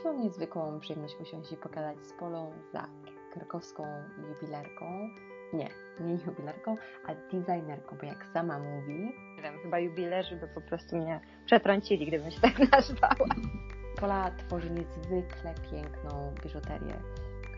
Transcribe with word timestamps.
Dziś 0.00 0.04
mam 0.04 0.22
niezwykłą 0.22 0.80
przyjemność 0.80 1.16
usiąść 1.20 1.52
i 1.52 1.56
pogadać 1.56 2.06
z 2.06 2.12
Polą 2.12 2.52
za 2.72 2.88
krakowską 3.32 3.84
jubilerką. 4.28 5.08
Nie, 5.52 5.68
nie 6.00 6.14
jubilerką, 6.26 6.76
a 7.06 7.14
designerką, 7.14 7.96
bo 8.00 8.06
jak 8.06 8.26
sama 8.32 8.58
mówi... 8.58 9.12
Nie 9.36 9.42
wiem, 9.42 9.58
chyba 9.62 9.78
jubilerzy 9.78 10.36
by 10.36 10.48
po 10.48 10.60
prostu 10.60 10.96
mnie 10.96 11.20
przetrącili, 11.46 12.06
gdybym 12.06 12.30
się 12.30 12.40
tak 12.40 12.58
nazwała. 12.72 13.34
Pola 14.00 14.30
tworzy 14.30 14.70
niezwykle 14.70 15.54
piękną 15.70 16.34
biżuterię, 16.42 17.02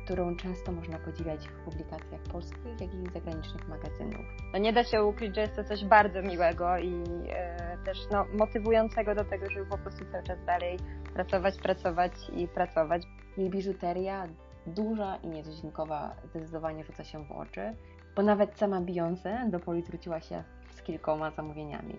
którą 0.05 0.37
często 0.37 0.73
można 0.73 0.99
podziwiać 0.99 1.49
w 1.49 1.65
publikacjach 1.65 2.21
polskich, 2.23 2.81
jak 2.81 2.95
i 2.95 3.13
zagranicznych 3.13 3.69
magazynów. 3.69 4.27
No 4.53 4.59
nie 4.59 4.73
da 4.73 4.85
się 4.85 5.05
ukryć, 5.05 5.35
że 5.35 5.41
jest 5.41 5.57
to 5.57 5.65
coś 5.65 5.85
bardzo 5.85 6.23
miłego 6.23 6.79
i 6.79 6.95
e, 7.31 7.79
też 7.85 7.99
no, 8.11 8.27
motywującego 8.39 9.15
do 9.15 9.25
tego, 9.25 9.51
żeby 9.51 9.67
po 9.67 9.79
prostu 9.79 10.05
cały 10.13 10.23
czas 10.23 10.45
dalej 10.45 10.79
pracować, 11.15 11.59
pracować 11.59 12.13
i 12.37 12.49
pracować. 12.49 13.03
Jej 13.37 13.51
biżuteria, 13.51 14.27
duża 14.67 15.17
i 15.17 15.29
nietuzinkowa, 15.29 16.17
zdecydowanie 16.25 16.85
rzuca 16.85 17.05
się 17.05 17.25
w 17.25 17.33
oczy, 17.33 17.77
bo 18.17 18.23
nawet 18.23 18.59
sama 18.59 18.81
Beyoncé 18.81 19.51
do 19.51 19.61
Poli 19.61 19.83
zwróciła 19.83 20.21
się 20.21 20.45
z 20.71 20.83
kilkoma 20.83 21.31
zamówieniami. 21.31 21.97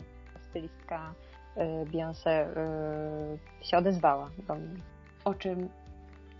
Stylistka 0.49 1.13
y, 1.57 1.85
Beyoncé 1.85 2.47
y, 3.61 3.65
się 3.65 3.77
odezwała 3.77 4.29
do 4.47 4.55
mnie. 4.55 4.81
O 5.25 5.33
czym 5.33 5.69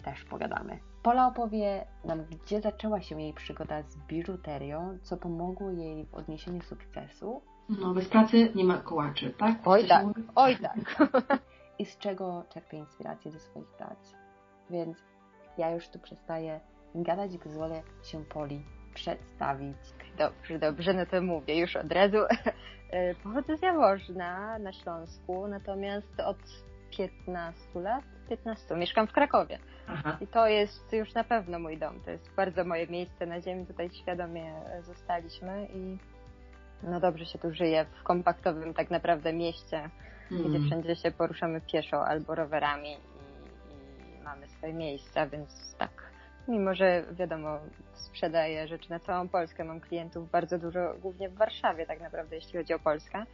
też 0.03 0.23
pogadamy. 0.23 0.92
Pola 1.03 1.27
opowie 1.27 1.85
nam, 2.05 2.25
gdzie 2.25 2.61
zaczęła 2.61 3.01
się 3.01 3.21
jej 3.21 3.33
przygoda 3.33 3.81
z 3.81 3.97
biżuterią, 3.97 4.97
co 5.01 5.17
pomogło 5.17 5.71
jej 5.71 6.05
w 6.05 6.15
odniesieniu 6.15 6.61
sukcesu. 6.61 7.41
No, 7.69 7.93
bez 7.93 8.09
pracy 8.09 8.51
nie 8.55 8.63
ma 8.63 8.77
kołaczy, 8.77 9.33
tak? 9.37 9.55
Oj 9.65 9.87
tak, 9.87 10.05
oj 10.35 10.57
tak. 10.57 11.09
I 11.79 11.85
z 11.85 11.97
czego 11.97 12.43
czerpie 12.49 12.77
inspirację 12.77 13.31
do 13.31 13.39
swoich 13.39 13.67
prac. 13.67 14.15
Więc 14.69 14.97
ja 15.57 15.71
już 15.71 15.87
tu 15.89 15.99
przestaję 15.99 16.59
gadać 16.95 17.33
i 17.33 17.39
pozwolę 17.39 17.81
się 18.03 18.25
Poli 18.25 18.65
przedstawić. 18.93 19.77
Dobrze, 20.17 20.59
dobrze, 20.59 20.93
no 20.93 21.05
to 21.05 21.21
mówię 21.21 21.59
już 21.59 21.75
od 21.75 21.91
razu. 21.91 22.17
Pochodzę 23.23 23.57
z 23.57 23.61
Jaworzna 23.61 24.59
na 24.59 24.73
Śląsku, 24.73 25.47
natomiast 25.47 26.19
od 26.19 26.37
15 26.97 27.79
lat, 27.79 28.03
15, 28.37 28.75
mieszkam 28.75 29.07
w 29.07 29.11
Krakowie. 29.11 29.59
Aha. 29.87 30.17
I 30.21 30.27
to 30.27 30.47
jest 30.47 30.93
już 30.93 31.13
na 31.13 31.23
pewno 31.23 31.59
mój 31.59 31.77
dom. 31.77 31.99
To 32.05 32.11
jest 32.11 32.35
bardzo 32.35 32.63
moje 32.63 32.87
miejsce 32.87 33.25
na 33.25 33.41
ziemi. 33.41 33.65
Tutaj 33.65 33.89
świadomie 33.89 34.53
zostaliśmy 34.81 35.67
i 35.73 35.97
no 36.83 36.99
dobrze 36.99 37.25
się 37.25 37.39
tu 37.39 37.53
żyje 37.53 37.85
w 37.99 38.03
kompaktowym 38.03 38.73
tak 38.73 38.89
naprawdę 38.91 39.33
mieście, 39.33 39.89
Mm. 40.31 40.43
gdzie 40.49 40.59
wszędzie 40.65 40.95
się 40.95 41.11
poruszamy 41.11 41.61
pieszo 41.61 42.05
albo 42.07 42.35
rowerami 42.35 42.91
i, 42.91 44.19
i 44.19 44.23
mamy 44.23 44.47
swoje 44.47 44.73
miejsca, 44.73 45.27
więc 45.27 45.75
tak. 45.77 45.91
Mimo, 46.47 46.75
że 46.75 47.03
wiadomo, 47.11 47.59
sprzedaję 47.93 48.67
rzeczy 48.67 48.89
na 48.89 48.99
całą 48.99 49.27
Polskę, 49.29 49.63
mam 49.63 49.79
klientów 49.79 50.31
bardzo 50.31 50.59
dużo, 50.59 50.93
głównie 51.01 51.29
w 51.29 51.35
Warszawie 51.35 51.85
tak 51.85 52.01
naprawdę, 52.01 52.35
jeśli 52.35 52.57
chodzi 52.59 52.73
o 52.73 52.79
Polskę, 52.79 53.25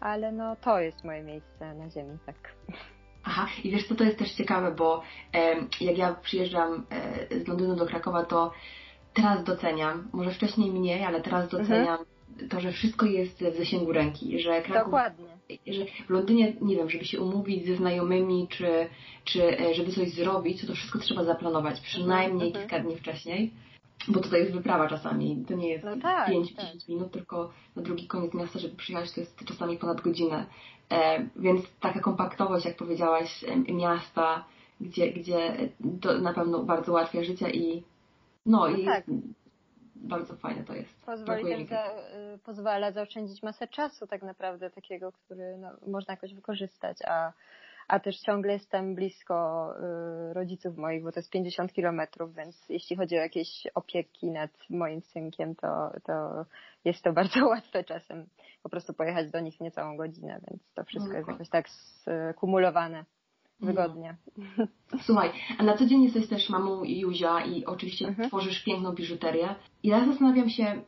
ale 0.00 0.32
no 0.32 0.56
to 0.56 0.80
jest 0.80 1.04
moje 1.04 1.22
miejsce 1.22 1.74
na 1.74 1.90
ziemi, 1.90 2.18
tak. 2.26 2.36
Aha, 3.24 3.48
i 3.64 3.70
wiesz 3.70 3.86
co, 3.88 3.94
to 3.94 4.04
jest 4.04 4.18
też 4.18 4.32
ciekawe, 4.32 4.74
bo 4.74 5.02
em, 5.32 5.68
jak 5.80 5.98
ja 5.98 6.14
przyjeżdżam 6.14 6.84
e, 6.90 7.44
z 7.44 7.48
Londynu 7.48 7.76
do 7.76 7.86
Krakowa, 7.86 8.24
to 8.24 8.52
teraz 9.14 9.44
doceniam, 9.44 10.08
może 10.12 10.30
wcześniej 10.30 10.70
mniej, 10.70 11.04
ale 11.04 11.20
teraz 11.20 11.48
doceniam 11.48 11.98
to, 12.50 12.60
że 12.60 12.72
wszystko 12.72 13.06
jest 13.06 13.44
w 13.44 13.56
zasięgu 13.56 13.92
ręki, 13.92 14.40
że 14.40 14.62
Kraków, 14.62 14.84
Dokładnie. 14.84 15.26
że 15.66 15.84
w 16.06 16.10
Londynie, 16.10 16.52
nie 16.60 16.76
wiem, 16.76 16.90
żeby 16.90 17.04
się 17.04 17.20
umówić 17.20 17.66
ze 17.66 17.76
znajomymi, 17.76 18.48
czy, 18.50 18.88
czy 19.24 19.58
e, 19.60 19.74
żeby 19.74 19.92
coś 19.92 20.10
zrobić, 20.10 20.60
to 20.60 20.66
to 20.66 20.74
wszystko 20.74 20.98
trzeba 20.98 21.24
zaplanować, 21.24 21.80
przynajmniej 21.80 22.48
Mhm. 22.48 22.52
kilka 22.68 22.84
dni 22.84 22.96
wcześniej, 22.96 23.50
bo 24.08 24.20
tutaj 24.20 24.40
jest 24.40 24.52
wyprawa 24.52 24.88
czasami, 24.88 25.44
to 25.48 25.54
nie 25.54 25.68
jest 25.68 25.84
No 25.84 25.96
tak, 25.96 26.28
5-10 26.28 26.56
tak. 26.56 26.88
minut, 26.88 27.12
tylko 27.12 27.50
na 27.76 27.82
drugi 27.82 28.06
koniec 28.06 28.34
miasta, 28.34 28.58
żeby 28.58 28.76
przyjechać, 28.76 29.12
to 29.12 29.20
jest 29.20 29.44
czasami 29.44 29.78
ponad 29.78 30.00
godzinę. 30.00 30.46
E, 30.90 31.26
więc 31.36 31.64
taka 31.80 32.00
kompaktowość, 32.00 32.64
jak 32.64 32.76
powiedziałaś, 32.76 33.44
miasta, 33.68 34.44
gdzie, 34.80 35.12
gdzie 35.12 35.70
to 36.00 36.18
na 36.18 36.32
pewno 36.32 36.62
bardzo 36.62 36.92
ułatwia 36.92 37.24
życie 37.24 37.50
i 37.50 37.82
no, 38.46 38.68
No 38.68 38.76
i 38.76 38.84
tak. 38.84 39.04
bardzo 39.96 40.36
fajne 40.36 40.64
to 40.64 40.74
jest. 40.74 41.00
Pozwoli 41.06 41.44
też 41.44 41.68
za, 41.68 41.86
y, 42.34 42.38
pozwala 42.44 42.92
zaoszczędzić 42.92 43.42
masę 43.42 43.68
czasu 43.68 44.06
tak 44.06 44.22
naprawdę 44.22 44.70
takiego, 44.70 45.12
który 45.12 45.58
no, 45.58 45.68
można 45.86 46.14
jakoś 46.14 46.34
wykorzystać, 46.34 46.98
a, 47.06 47.32
a 47.92 48.00
też 48.00 48.20
ciągle 48.20 48.52
jestem 48.52 48.94
blisko 48.94 49.68
y, 50.30 50.34
rodziców 50.34 50.76
moich, 50.76 51.02
bo 51.02 51.12
to 51.12 51.20
jest 51.20 51.30
50 51.30 51.72
kilometrów, 51.72 52.34
więc 52.34 52.68
jeśli 52.68 52.96
chodzi 52.96 53.16
o 53.16 53.20
jakieś 53.20 53.66
opieki 53.74 54.30
nad 54.30 54.50
moim 54.70 55.00
synkiem, 55.00 55.54
to, 55.54 55.90
to 56.06 56.44
jest 56.84 57.02
to 57.02 57.12
bardzo 57.22 57.46
łatwe 57.46 57.84
czasem 57.84 58.26
po 58.62 58.68
prostu 58.68 58.94
pojechać 58.94 59.30
do 59.30 59.40
nich 59.40 59.60
niecałą 59.60 59.96
godzinę, 59.96 60.40
więc 60.50 60.62
to 60.74 60.84
wszystko 60.84 61.16
jest 61.16 61.28
jakoś 61.28 61.48
tak 61.48 61.68
skumulowane 61.68 63.04
wygodnie. 63.60 64.16
Słuchaj, 65.06 65.30
a 65.58 65.62
na 65.62 65.76
co 65.76 65.86
dzień 65.86 66.04
jesteś 66.04 66.28
też 66.28 66.50
mamą 66.50 66.84
Juzia 66.84 67.44
i 67.44 67.64
oczywiście 67.64 68.08
Mhm. 68.08 68.28
tworzysz 68.28 68.64
piękną 68.64 68.92
biżuterię. 68.92 69.54
I 69.82 69.88
ja 69.88 70.06
zastanawiam 70.06 70.50
się, 70.50 70.82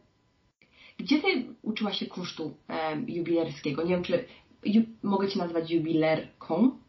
gdzie 0.99 1.23
ty 1.23 1.27
uczyłaś 1.63 1.99
się 1.99 2.07
kunsztu 2.07 2.55
e, 2.69 2.97
jubilerskiego? 2.97 3.83
Nie 3.83 3.91
wiem, 3.91 4.03
czy 4.03 4.25
ju, 4.65 4.83
mogę 5.03 5.29
cię 5.29 5.39
nazwać 5.39 5.71
jubilerką? 5.71 6.84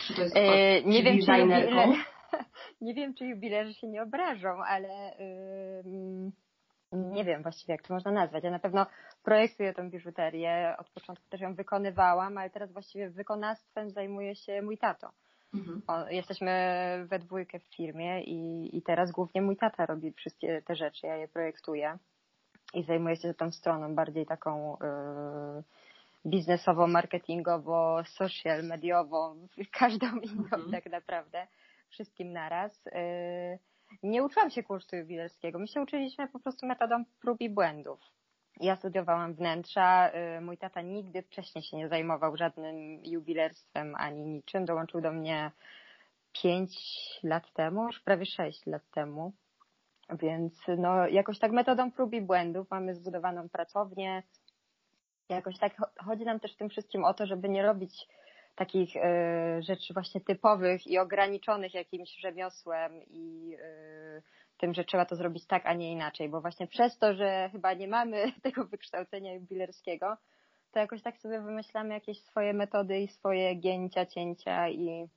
Czy 0.00 0.14
to 0.14 0.22
jest 0.22 0.36
E, 0.36 0.82
nie 0.82 1.02
wiem, 1.02 1.18
czy 1.26 1.32
jubiler... 1.32 1.68
nie 2.80 2.94
wiem, 2.94 3.14
czy 3.14 3.26
jubilerzy 3.26 3.74
się 3.74 3.86
nie 3.86 4.02
obrażą, 4.02 4.48
ale 4.66 5.16
ym, 5.84 6.32
nie 6.92 7.24
wiem 7.24 7.42
właściwie, 7.42 7.72
jak 7.74 7.82
to 7.82 7.94
można 7.94 8.10
nazwać. 8.10 8.44
Ja 8.44 8.50
na 8.50 8.58
pewno 8.58 8.86
projektuję 9.22 9.74
tą 9.74 9.90
biżuterię, 9.90 10.74
od 10.78 10.90
początku 10.90 11.28
też 11.28 11.40
ją 11.40 11.54
wykonywałam, 11.54 12.38
ale 12.38 12.50
teraz 12.50 12.72
właściwie 12.72 13.10
wykonawstwem 13.10 13.90
zajmuje 13.90 14.36
się 14.36 14.62
mój 14.62 14.78
tato. 14.78 15.10
Mhm. 15.54 15.82
O, 15.86 16.08
jesteśmy 16.08 16.50
we 17.08 17.18
dwójkę 17.18 17.58
w 17.58 17.74
firmie 17.76 18.22
i, 18.22 18.70
i 18.76 18.82
teraz 18.82 19.10
głównie 19.10 19.42
mój 19.42 19.56
tata 19.56 19.86
robi 19.86 20.12
wszystkie 20.12 20.62
te 20.62 20.76
rzeczy, 20.76 21.06
ja 21.06 21.16
je 21.16 21.28
projektuję 21.28 21.98
i 22.74 22.82
zajmuję 22.82 23.16
się 23.16 23.34
tą 23.34 23.52
stroną 23.52 23.94
bardziej 23.94 24.26
taką 24.26 24.76
yy, 24.80 25.62
biznesowo, 26.26 26.86
marketingowo, 26.86 28.04
social, 28.04 28.64
mediową, 28.64 29.48
każdą 29.80 30.06
inną 30.06 30.44
Mhm. 30.44 30.70
tak 30.70 30.86
naprawdę, 30.86 31.46
wszystkim 31.90 32.32
naraz. 32.32 32.84
Yy, 32.86 33.58
nie 34.02 34.22
uczyłam 34.24 34.50
się 34.50 34.62
kursu 34.62 34.96
jubilerskiego, 34.96 35.58
my 35.58 35.68
się 35.68 35.82
uczyliśmy 35.82 36.28
po 36.28 36.40
prostu 36.40 36.66
metodą 36.66 37.04
prób 37.20 37.40
i 37.40 37.50
błędów. 37.50 38.00
Ja 38.60 38.76
studiowałam 38.76 39.34
wnętrza, 39.34 40.10
yy, 40.10 40.40
mój 40.40 40.58
tata 40.58 40.80
nigdy 40.80 41.22
wcześniej 41.22 41.64
się 41.64 41.76
nie 41.76 41.88
zajmował 41.88 42.36
żadnym 42.36 43.04
jubilerstwem 43.04 43.94
ani 43.98 44.26
niczym, 44.26 44.64
dołączył 44.64 45.00
do 45.00 45.12
mnie 45.12 45.50
pięć 46.42 46.70
lat 47.22 47.52
temu, 47.52 47.86
już 47.86 48.00
prawie 48.00 48.26
sześć 48.26 48.66
lat 48.66 48.82
temu. 48.90 49.32
Więc 50.18 50.54
no, 50.78 51.06
jakoś 51.08 51.38
tak 51.38 51.52
metodą 51.52 51.90
prób 51.92 52.12
i 52.12 52.20
błędów 52.20 52.70
mamy 52.70 52.94
zbudowaną 52.94 53.48
pracownię. 53.48 54.22
Jakoś 55.34 55.58
tak 55.58 55.76
cho- 55.76 56.04
chodzi 56.04 56.24
nam 56.24 56.40
też 56.40 56.54
w 56.54 56.56
tym 56.56 56.68
wszystkim 56.68 57.04
o 57.04 57.14
to, 57.14 57.26
żeby 57.26 57.48
nie 57.48 57.62
robić 57.62 58.08
takich 58.56 58.96
e, 58.96 59.62
rzeczy 59.62 59.94
właśnie 59.94 60.20
typowych 60.20 60.86
i 60.86 60.98
ograniczonych 60.98 61.74
jakimś 61.74 62.16
rzemiosłem 62.16 62.92
i 63.06 63.56
e, 63.62 64.22
tym, 64.58 64.74
że 64.74 64.84
trzeba 64.84 65.04
to 65.04 65.16
zrobić 65.16 65.46
tak, 65.46 65.66
a 65.66 65.74
nie 65.74 65.92
inaczej, 65.92 66.28
bo 66.28 66.40
właśnie 66.40 66.66
przez 66.66 66.98
to, 66.98 67.14
że 67.14 67.48
chyba 67.52 67.72
nie 67.72 67.88
mamy 67.88 68.32
tego 68.42 68.64
wykształcenia 68.64 69.34
jubilerskiego, 69.34 70.16
to 70.72 70.78
jakoś 70.78 71.02
tak 71.02 71.18
sobie 71.18 71.40
wymyślamy 71.40 71.94
jakieś 71.94 72.22
swoje 72.22 72.52
metody 72.52 73.00
i 73.00 73.08
swoje 73.08 73.54
gięcia, 73.54 74.06
cięcia 74.06 74.68
i, 74.68 75.08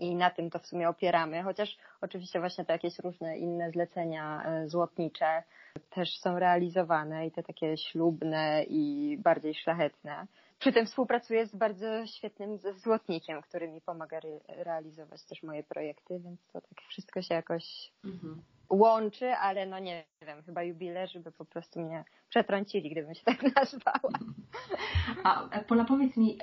i 0.00 0.14
na 0.14 0.30
tym 0.30 0.50
to 0.50 0.58
w 0.58 0.66
sumie 0.66 0.88
opieramy, 0.88 1.42
chociaż 1.42 1.78
oczywiście 2.00 2.40
właśnie 2.40 2.64
te 2.64 2.72
jakieś 2.72 2.98
różne 2.98 3.38
inne 3.38 3.70
zlecenia 3.70 4.42
e, 4.44 4.68
złotnicze 4.68 5.42
też 5.90 6.18
są 6.18 6.38
realizowane 6.38 7.26
i 7.26 7.30
te 7.30 7.42
takie 7.42 7.76
ślubne 7.76 8.64
i 8.68 9.16
bardziej 9.22 9.54
szlachetne. 9.54 10.26
Przy 10.60 10.72
tym 10.72 10.86
współpracuję 10.86 11.46
z 11.46 11.56
bardzo 11.56 12.06
świetnym 12.06 12.58
złotnikiem, 12.76 13.42
który 13.42 13.68
mi 13.68 13.80
pomaga 13.80 14.16
re- 14.16 14.64
realizować 14.64 15.24
też 15.24 15.42
moje 15.42 15.62
projekty, 15.62 16.20
więc 16.24 16.40
to 16.52 16.60
tak 16.60 16.80
wszystko 16.88 17.22
się 17.22 17.34
jakoś 17.34 17.92
Mhm. 18.04 18.42
łączy, 18.70 19.30
ale 19.32 19.66
no 19.66 19.78
nie 19.78 20.04
wiem, 20.26 20.42
chyba 20.42 20.62
jubilerzy 20.62 21.20
by 21.20 21.32
po 21.32 21.44
prostu 21.44 21.80
mnie 21.80 22.04
przetrącili, 22.28 22.90
gdybym 22.90 23.14
się 23.14 23.22
tak 23.36 23.56
nazwała. 23.56 24.10
A 25.24 25.48
Pola, 25.68 25.84
powiedz 25.84 26.16
mi, 26.16 26.38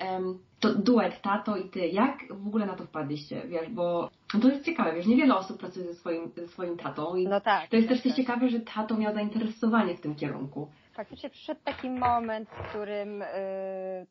to 0.59 0.73
duet 0.75 1.21
tato 1.21 1.57
i 1.57 1.69
ty, 1.69 1.87
jak 1.87 2.17
w 2.29 2.47
ogóle 2.47 2.65
na 2.65 2.75
to 2.75 2.85
wpadliście? 2.85 3.41
Wiesz, 3.47 3.69
bo 3.69 4.09
to 4.41 4.47
jest 4.49 4.65
ciekawe, 4.65 4.93
wiesz, 4.95 5.05
niewiele 5.07 5.35
osób 5.35 5.59
pracuje 5.59 5.85
ze 5.85 5.93
swoim, 5.93 6.31
ze 6.35 6.47
swoim 6.47 6.77
tatą 6.77 7.15
i 7.15 7.27
No 7.27 7.41
tak. 7.41 7.69
to 7.69 7.75
jest 7.75 7.87
tak, 7.89 7.97
też 7.97 8.07
tak. 8.07 8.15
ciekawe, 8.15 8.49
że 8.49 8.59
tato 8.59 8.97
miał 8.97 9.13
zainteresowanie 9.13 9.95
w 9.95 10.01
tym 10.01 10.15
kierunku. 10.15 10.67
Faktycznie 10.97 11.29
przyszedł 11.29 11.61
taki 11.63 11.89
moment, 11.89 12.49
w 12.49 12.69
którym 12.69 13.21
y, 13.21 13.25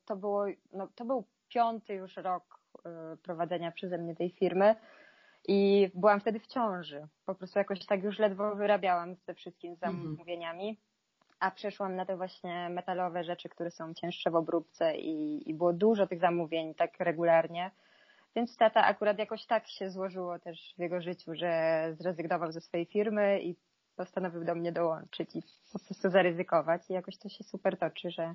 to 0.05 0.17
było, 0.17 0.47
no, 0.73 0.89
to 0.95 1.05
był 1.05 1.25
piąty 1.49 1.95
już 1.95 2.17
rok 2.17 2.61
y, 3.15 3.17
prowadzenia 3.17 3.73
przeze 3.73 3.99
mnie 3.99 4.15
tej 4.15 4.31
firmy 4.31 4.75
i 5.49 5.91
byłam 5.95 6.21
wtedy 6.21 6.41
w 6.41 6.47
ciąży. 6.47 7.07
Po 7.25 7.35
prostu 7.35 7.59
jakoś 7.59 7.87
tak 7.87 8.03
już 8.03 8.19
ledwo 8.19 8.57
wyrabiałam 8.57 9.15
ze 9.15 9.35
wszystkimi 9.35 9.77
zamówieniami, 9.77 10.81
a 11.41 11.51
przeszłam 11.51 11.97
na 11.97 12.07
te 12.07 12.17
właśnie 12.17 12.69
metalowe 12.71 13.25
rzeczy, 13.25 13.49
które 13.49 13.71
są 13.71 13.95
cięższe 13.95 14.31
w 14.31 14.37
obróbce 14.37 14.97
i, 14.97 15.51
i 15.51 15.55
było 15.55 15.73
dużo 15.73 16.07
tych 16.07 16.21
zamówień 16.21 16.75
tak 16.75 17.01
regularnie. 17.01 17.71
Więc 18.37 18.57
tata 18.57 18.85
akurat 18.85 19.19
jakoś 19.19 19.47
tak 19.47 19.69
się 19.69 19.91
złożyło 19.91 20.39
też 20.39 20.75
w 20.77 20.81
jego 20.81 21.01
życiu, 21.01 21.35
że 21.35 21.83
zrezygnował 21.99 22.53
ze 22.53 22.61
swojej 22.61 22.87
firmy 22.87 23.41
i 23.43 23.57
postanowił 23.97 24.45
do 24.45 24.55
mnie 24.55 24.73
dołączyć 24.73 25.37
i 25.37 25.43
po 25.73 25.79
prostu 25.79 26.11
zaryzykować. 26.11 26.91
I 26.91 26.93
jakoś 26.93 27.19
to 27.19 27.29
się 27.29 27.45
super 27.45 27.79
toczy, 27.79 28.11
że, 28.11 28.35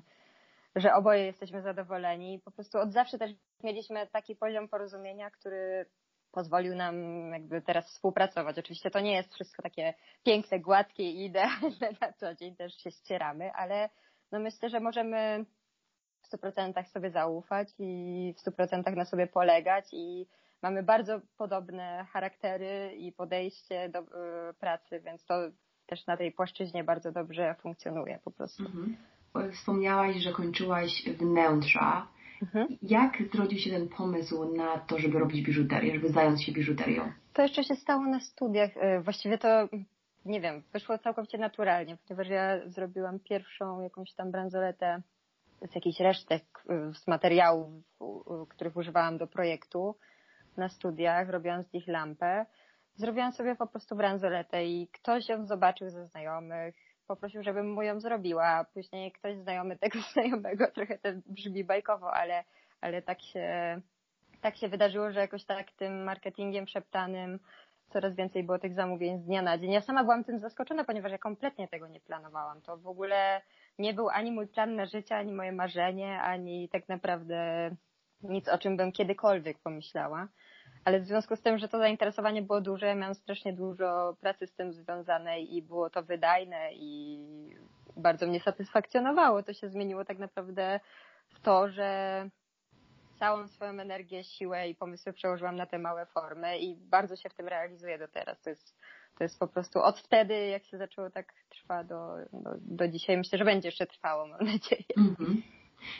że 0.76 0.94
oboje 0.94 1.24
jesteśmy 1.24 1.62
zadowoleni. 1.62 2.40
Po 2.44 2.50
prostu 2.50 2.78
od 2.78 2.92
zawsze 2.92 3.18
też 3.18 3.30
mieliśmy 3.62 4.06
taki 4.06 4.36
poziom 4.36 4.68
porozumienia, 4.68 5.30
który 5.30 5.86
pozwolił 6.32 6.74
nam 6.74 6.94
jakby 7.32 7.62
teraz 7.62 7.86
współpracować. 7.86 8.58
Oczywiście 8.58 8.90
to 8.90 9.00
nie 9.00 9.14
jest 9.14 9.34
wszystko 9.34 9.62
takie 9.62 9.94
piękne, 10.24 10.60
gładkie 10.60 11.10
i 11.10 11.24
idealne 11.24 11.88
na 12.00 12.12
co 12.12 12.34
dzień, 12.34 12.56
też 12.56 12.74
się 12.74 12.90
ścieramy, 12.90 13.52
ale 13.52 13.90
no 14.32 14.40
myślę, 14.40 14.68
że 14.68 14.80
możemy 14.80 15.44
w 16.22 16.36
100% 16.36 16.84
sobie 16.84 17.10
zaufać 17.10 17.68
i 17.78 18.34
w 18.38 18.50
100% 18.50 18.96
na 18.96 19.04
sobie 19.04 19.26
polegać 19.26 19.84
i 19.92 20.26
mamy 20.62 20.82
bardzo 20.82 21.20
podobne 21.38 22.06
charaktery 22.12 22.92
i 22.96 23.12
podejście 23.12 23.88
do 23.88 23.98
y, 24.00 24.04
pracy, 24.60 25.00
więc 25.00 25.24
to 25.24 25.34
też 25.86 26.06
na 26.06 26.16
tej 26.16 26.32
płaszczyźnie 26.32 26.84
bardzo 26.84 27.12
dobrze 27.12 27.54
funkcjonuje 27.54 28.18
po 28.24 28.30
prostu. 28.30 28.62
Mhm. 28.62 28.96
Wspomniałaś, 29.52 30.16
że 30.16 30.32
kończyłaś 30.32 31.04
wnętrza. 31.18 32.08
Mhm. 32.42 32.66
Jak 32.82 33.12
zrodził 33.34 33.58
się 33.58 33.70
ten 33.70 33.88
pomysł 33.88 34.54
na 34.56 34.78
to, 34.78 34.98
żeby 34.98 35.18
robić 35.18 35.46
biżuterię, 35.46 35.94
żeby 35.94 36.08
zająć 36.08 36.44
się 36.44 36.52
biżuterią? 36.52 37.12
To 37.32 37.42
jeszcze 37.42 37.64
się 37.64 37.76
stało 37.76 38.06
na 38.06 38.20
studiach. 38.20 38.76
Y, 38.76 39.00
Właściwie 39.00 39.38
to, 39.38 39.68
nie 40.24 40.40
wiem, 40.40 40.62
wyszło 40.72 40.98
całkowicie 40.98 41.38
naturalnie, 41.38 41.96
ponieważ 42.08 42.28
ja 42.28 42.68
zrobiłam 42.68 43.20
pierwszą 43.20 43.80
jakąś 43.80 44.12
tam 44.12 44.30
bransoletę 44.30 45.02
z 45.70 45.74
jakichś 45.74 46.00
resztek, 46.00 46.44
y, 46.90 46.94
z 46.94 47.06
materiałów, 47.06 47.68
których 48.48 48.76
używałam 48.76 49.18
do 49.18 49.26
projektu 49.26 49.94
na 50.56 50.68
studiach, 50.68 51.28
robiłam 51.28 51.62
z 51.62 51.72
nich 51.72 51.88
lampę. 51.88 52.46
Zrobiłam 52.94 53.32
sobie 53.32 53.56
po 53.56 53.66
prostu 53.66 53.96
bransoletę 53.96 54.64
i 54.64 54.88
ktoś 54.88 55.28
ją 55.28 55.46
zobaczył 55.46 55.90
ze 55.90 56.06
znajomych, 56.06 56.74
poprosił, 57.06 57.42
żebym 57.42 57.72
mu 57.72 57.82
ją 57.82 58.00
zrobiła, 58.00 58.64
później 58.74 59.12
ktoś 59.12 59.36
znajomy 59.36 59.78
tego 59.78 59.98
znajomego, 60.12 60.70
trochę 60.70 60.98
to 60.98 61.08
brzmi 61.26 61.64
bajkowo, 61.64 62.14
ale, 62.14 62.44
ale 62.80 63.02
tak 63.02 63.22
się, 63.22 63.80
tak 64.40 64.56
się 64.56 64.68
wydarzyło, 64.68 65.10
że 65.10 65.20
jakoś 65.20 65.44
tak 65.44 65.72
tym 65.72 66.04
marketingiem 66.04 66.66
szeptanym 66.66 67.38
coraz 67.92 68.14
więcej 68.14 68.44
było 68.44 68.58
tych 68.58 68.74
zamówień 68.74 69.18
z 69.18 69.24
dnia 69.24 69.42
na 69.42 69.58
dzień. 69.58 69.72
Ja 69.72 69.80
sama 69.80 70.02
byłam 70.02 70.24
tym 70.24 70.38
zaskoczona, 70.38 70.84
ponieważ 70.84 71.12
ja 71.12 71.18
kompletnie 71.18 71.68
tego 71.68 71.88
nie 71.88 72.00
planowałam. 72.00 72.62
To 72.62 72.76
w 72.76 72.86
ogóle 72.86 73.42
nie 73.78 73.94
był 73.94 74.08
ani 74.08 74.32
mój 74.32 74.46
plan 74.46 74.76
na 74.76 74.86
życie, 74.86 75.16
ani 75.16 75.32
moje 75.32 75.52
marzenie, 75.52 76.20
ani 76.20 76.68
tak 76.68 76.88
naprawdę 76.88 77.70
nic, 78.22 78.48
o 78.48 78.58
czym 78.58 78.76
bym 78.76 78.92
kiedykolwiek 78.92 79.58
pomyślała. 79.58 80.28
Ale 80.84 81.00
w 81.00 81.06
związku 81.06 81.36
z 81.36 81.42
tym, 81.42 81.58
że 81.58 81.68
to 81.68 81.78
zainteresowanie 81.78 82.42
było 82.42 82.60
duże, 82.60 82.94
miałam 82.94 83.14
strasznie 83.14 83.52
dużo 83.52 84.16
pracy 84.20 84.46
z 84.46 84.54
tym 84.54 84.72
związanej 84.72 85.56
i 85.56 85.62
było 85.62 85.90
to 85.90 86.02
wydajne 86.02 86.70
i 86.74 87.18
bardzo 87.96 88.26
mnie 88.26 88.40
satysfakcjonowało. 88.40 89.42
To 89.42 89.52
się 89.52 89.68
zmieniło 89.68 90.04
tak 90.04 90.18
naprawdę 90.18 90.80
w 91.34 91.40
to, 91.40 91.68
że 91.68 92.28
całą 93.18 93.48
swoją 93.48 93.70
energię, 93.70 94.24
siłę 94.24 94.68
i 94.68 94.74
pomysły 94.74 95.12
przełożyłam 95.12 95.56
na 95.56 95.66
te 95.66 95.78
małe 95.78 96.06
formy 96.06 96.58
i 96.58 96.76
bardzo 96.76 97.16
się 97.16 97.28
w 97.28 97.34
tym 97.34 97.48
realizuję 97.48 97.98
do 97.98 98.08
teraz. 98.08 98.40
To 98.40 98.50
jest, 98.50 98.78
to 99.18 99.24
jest 99.24 99.38
po 99.38 99.46
prostu 99.46 99.82
od 99.82 99.98
wtedy, 99.98 100.46
jak 100.46 100.64
się 100.64 100.78
zaczęło, 100.78 101.10
tak 101.10 101.32
trwa 101.48 101.84
do, 101.84 102.16
do, 102.32 102.50
do 102.56 102.88
dzisiaj. 102.88 103.16
Myślę, 103.16 103.38
że 103.38 103.44
będzie 103.44 103.68
jeszcze 103.68 103.86
trwało, 103.86 104.26
mam 104.26 104.46
nadzieję. 104.46 104.84
Mhm. 104.96 105.42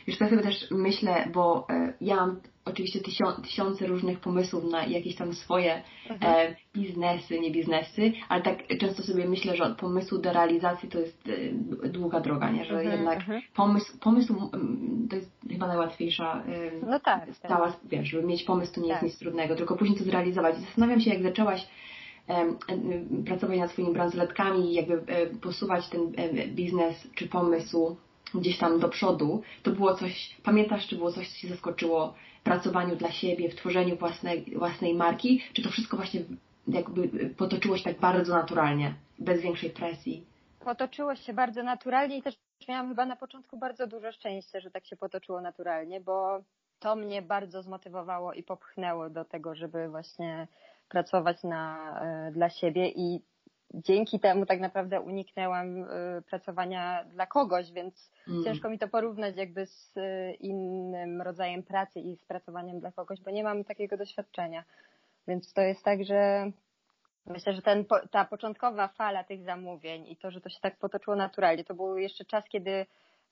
Wiesz, 0.06 0.20
ja 0.20 0.28
sobie 0.28 0.42
też 0.42 0.66
myślę, 0.70 1.28
bo 1.34 1.66
e, 1.70 1.92
ja 2.00 2.16
mam 2.16 2.40
oczywiście 2.64 3.00
tysią, 3.00 3.24
tysiące 3.42 3.86
różnych 3.86 4.20
pomysłów 4.20 4.64
na 4.70 4.86
jakieś 4.86 5.16
tam 5.16 5.34
swoje 5.34 5.82
Mhm. 6.10 6.50
e, 6.50 6.56
biznesy, 6.74 7.40
nie 7.40 7.50
biznesy, 7.50 8.12
ale 8.28 8.42
tak 8.42 8.66
często 8.80 9.02
sobie 9.02 9.28
myślę, 9.28 9.56
że 9.56 9.64
od 9.64 9.78
pomysłu 9.78 10.18
do 10.18 10.32
realizacji 10.32 10.88
to 10.88 10.98
jest 10.98 11.28
e, 11.82 11.88
długa 11.88 12.20
droga, 12.20 12.50
nie? 12.50 12.64
Że 12.64 12.74
Mhm, 12.74 12.92
jednak 12.98 13.18
mhm. 13.18 13.42
pomysł, 13.54 13.98
pomysł 13.98 14.50
to 15.10 15.16
jest 15.16 15.32
chyba 15.50 15.66
najłatwiejsza 15.66 16.42
No 16.86 17.00
tak. 17.00 17.26
tak. 17.26 17.50
cała, 17.50 17.72
wiesz, 17.84 18.08
żeby 18.08 18.26
mieć 18.26 18.42
pomysł 18.44 18.74
to 18.74 18.80
nie 18.80 18.88
jest 18.88 19.00
Tak. 19.00 19.10
nic 19.10 19.18
trudnego, 19.18 19.56
tylko 19.56 19.76
później 19.76 19.98
to 19.98 20.04
zrealizować. 20.04 20.56
Zastanawiam 20.56 21.00
się, 21.00 21.10
jak 21.10 21.22
zaczęłaś 21.22 21.66
pracować 23.26 23.58
nad 23.58 23.70
swoimi 23.70 23.92
bransoletkami 23.92 24.70
i 24.70 24.74
jakby 24.74 25.02
posuwać 25.42 25.88
ten 25.88 26.12
biznes 26.54 27.08
czy 27.14 27.28
pomysł 27.28 27.96
gdzieś 28.34 28.58
tam 28.58 28.80
do 28.80 28.88
przodu, 28.88 29.42
to 29.62 29.70
było 29.70 29.94
coś, 29.94 30.36
pamiętasz, 30.42 30.86
czy 30.86 30.96
było 30.96 31.12
coś, 31.12 31.28
co 31.28 31.38
Cię 31.38 31.48
zaskoczyło 31.48 32.14
w 32.40 32.42
pracowaniu 32.42 32.96
dla 32.96 33.10
siebie, 33.10 33.48
w 33.48 33.54
tworzeniu 33.54 33.96
własnej, 33.96 34.44
własnej 34.56 34.94
marki, 34.94 35.42
czy 35.52 35.62
to 35.62 35.70
wszystko 35.70 35.96
właśnie 35.96 36.20
jakby 36.68 37.30
potoczyło 37.36 37.76
się 37.76 37.84
tak 37.84 38.00
bardzo 38.00 38.34
naturalnie, 38.34 38.94
bez 39.18 39.40
większej 39.40 39.70
presji? 39.70 40.26
Potoczyło 40.60 41.14
się 41.14 41.32
bardzo 41.32 41.62
naturalnie 41.62 42.18
i 42.18 42.22
też 42.22 42.34
miałam 42.68 42.88
chyba 42.88 43.06
na 43.06 43.16
początku 43.16 43.56
bardzo 43.56 43.86
dużo 43.86 44.12
szczęścia, 44.12 44.60
że 44.60 44.70
tak 44.70 44.86
się 44.86 44.96
potoczyło 44.96 45.40
naturalnie, 45.40 46.00
bo 46.00 46.40
to 46.78 46.96
mnie 46.96 47.22
bardzo 47.22 47.62
zmotywowało 47.62 48.32
i 48.32 48.42
popchnęło 48.42 49.10
do 49.10 49.24
tego, 49.24 49.54
żeby 49.54 49.88
właśnie 49.88 50.48
pracować 50.88 51.42
na, 51.42 52.00
e, 52.00 52.32
dla 52.32 52.50
siebie 52.50 52.88
i 52.88 53.22
dzięki 53.74 54.20
temu 54.20 54.46
tak 54.46 54.60
naprawdę 54.60 55.00
uniknęłam 55.00 55.84
e, 55.84 55.86
pracowania 56.22 57.04
dla 57.04 57.26
kogoś, 57.26 57.72
więc 57.72 58.12
Mm. 58.28 58.44
ciężko 58.44 58.70
mi 58.70 58.78
to 58.78 58.88
porównać 58.88 59.36
jakby 59.36 59.66
z 59.66 59.96
e, 59.96 60.32
innym 60.32 61.22
rodzajem 61.22 61.62
pracy 61.62 62.00
i 62.00 62.16
z 62.16 62.24
pracowaniem 62.24 62.80
dla 62.80 62.92
kogoś, 62.92 63.20
bo 63.20 63.30
nie 63.30 63.44
mam 63.44 63.64
takiego 63.64 63.96
doświadczenia. 63.96 64.64
Więc 65.28 65.52
to 65.52 65.60
jest 65.60 65.84
tak, 65.84 66.04
że 66.04 66.50
myślę, 67.26 67.52
że 67.52 67.62
ten, 67.62 67.84
ta 68.10 68.24
początkowa 68.24 68.88
fala 68.88 69.24
tych 69.24 69.42
zamówień 69.42 70.08
i 70.08 70.16
to, 70.16 70.30
że 70.30 70.40
to 70.40 70.48
się 70.48 70.60
tak 70.60 70.78
potoczyło 70.78 71.16
naturalnie, 71.16 71.64
to 71.64 71.74
był 71.74 71.98
jeszcze 71.98 72.24
czas, 72.24 72.44
kiedy 72.48 72.86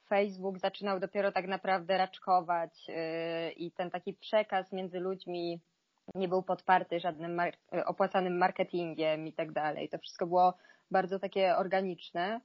Facebook 0.09 0.59
zaczynał 0.59 1.01
dopiero 1.01 1.33
tak 1.33 1.47
naprawdę 1.47 1.99
raczkować 1.99 2.89
yy, 2.89 3.53
i 3.53 3.71
ten 3.73 3.91
taki 3.91 4.15
przekaz 4.15 4.73
między 4.73 5.01
ludźmi 5.01 5.61
nie 6.15 6.29
był 6.29 6.43
podparty 6.43 7.01
żadnym 7.01 7.35
mar- 7.35 7.57
y, 7.75 7.85
opłacanym 7.85 8.39
marketingiem 8.39 9.27
i 9.27 9.33
tak 9.33 9.53
dalej. 9.53 9.89
To 9.89 9.99
wszystko 9.99 10.27
było 10.27 10.55
bardzo 10.91 11.19
takie 11.19 11.57
organiczne. 11.57 12.41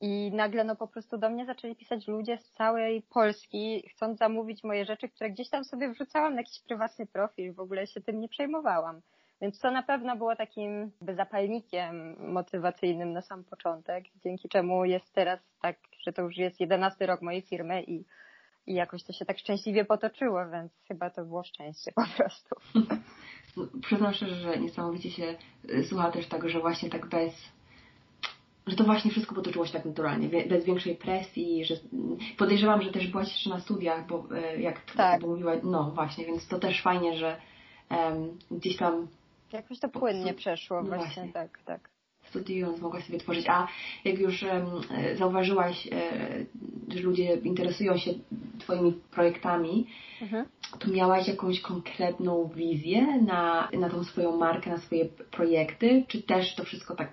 I 0.00 0.30
nagle 0.34 0.64
no 0.64 0.76
po 0.76 0.88
prostu 0.88 1.18
do 1.18 1.30
mnie 1.30 1.46
zaczęli 1.46 1.76
pisać 1.76 2.08
ludzie 2.08 2.38
z 2.38 2.50
całej 2.52 3.02
Polski, 3.02 3.88
chcąc 3.90 4.18
zamówić 4.18 4.64
moje 4.64 4.84
rzeczy, 4.84 5.08
które 5.08 5.30
gdzieś 5.30 5.48
tam 5.48 5.64
sobie 5.64 5.88
wrzucałam 5.88 6.34
na 6.34 6.40
jakiś 6.40 6.60
prywatny 6.60 7.06
profil, 7.06 7.54
w 7.54 7.60
ogóle 7.60 7.86
się 7.86 8.00
tym 8.00 8.20
nie 8.20 8.28
przejmowałam. 8.28 9.00
Więc 9.40 9.60
to 9.60 9.70
na 9.70 9.82
pewno 9.82 10.16
było 10.16 10.36
takim 10.36 10.92
zapalnikiem 11.00 12.16
motywacyjnym 12.32 13.12
na 13.12 13.22
sam 13.22 13.44
początek, 13.44 14.04
dzięki 14.24 14.48
czemu 14.48 14.84
jest 14.84 15.12
teraz 15.12 15.40
tak, 15.60 15.76
że 16.00 16.12
to 16.12 16.22
już 16.22 16.36
jest 16.36 16.60
jedenasty 16.60 17.06
rok 17.06 17.22
mojej 17.22 17.42
firmy 17.42 17.82
i, 17.82 18.04
i 18.66 18.74
jakoś 18.74 19.02
to 19.02 19.12
się 19.12 19.24
tak 19.24 19.38
szczęśliwie 19.38 19.84
potoczyło, 19.84 20.50
więc 20.52 20.72
chyba 20.88 21.10
to 21.10 21.24
było 21.24 21.44
szczęście 21.44 21.92
po 21.92 22.04
prostu. 22.16 22.54
Przyznam 23.82 24.14
szczerze, 24.14 24.34
że 24.34 24.58
niesamowicie 24.60 25.10
się 25.10 25.34
y, 25.70 25.84
słucha 25.84 26.10
też 26.10 26.26
tego, 26.26 26.48
że 26.48 26.60
właśnie 26.60 26.90
tak 26.90 27.06
bez 27.06 27.32
że 28.66 28.76
to 28.76 28.84
właśnie 28.84 29.10
wszystko 29.10 29.34
potoczyło 29.34 29.66
się 29.66 29.72
tak 29.72 29.84
naturalnie, 29.84 30.28
bez 30.28 30.64
większej 30.64 30.96
presji, 30.96 31.64
że 31.64 31.74
podejrzewam, 32.38 32.82
że 32.82 32.92
też 32.92 33.06
byłaś 33.06 33.28
jeszcze 33.28 33.50
na 33.50 33.60
studiach, 33.60 34.06
bo 34.06 34.24
e, 34.36 34.60
jak 34.60 34.80
Tak. 34.96 35.20
bo 35.20 35.26
mówiła, 35.26 35.52
no 35.62 35.90
właśnie, 35.90 36.24
więc 36.26 36.48
to 36.48 36.58
też 36.58 36.82
fajnie, 36.82 37.16
że 37.16 37.40
em, 37.88 38.38
gdzieś 38.50 38.76
tam 38.76 39.08
Jakoś 39.52 39.78
to 39.78 39.88
płynnie 39.88 40.34
przeszło 40.34 40.82
No 40.82 40.88
właśnie, 40.88 41.04
właśnie. 41.04 41.32
tak, 41.32 41.58
tak. 41.64 41.91
Studiując 42.32 42.80
mogłaś 42.80 43.04
sobie 43.04 43.18
tworzyć. 43.18 43.46
A 43.48 43.68
jak 44.04 44.18
już 44.18 44.42
e, 44.42 44.66
zauważyłaś, 45.16 45.86
e, 45.86 46.94
że 46.94 47.02
ludzie 47.02 47.34
interesują 47.34 47.96
się 47.96 48.10
Twoimi 48.58 48.92
projektami, 49.10 49.86
Mhm. 50.22 50.44
to 50.78 50.90
miałaś 50.90 51.28
jakąś 51.28 51.60
konkretną 51.60 52.48
wizję 52.56 53.22
na, 53.22 53.68
na 53.78 53.90
tą 53.90 54.04
swoją 54.04 54.36
markę, 54.36 54.70
na 54.70 54.78
swoje 54.78 55.04
projekty, 55.30 56.04
czy 56.08 56.22
też 56.22 56.54
to 56.54 56.64
wszystko 56.64 56.94
tak, 56.96 57.12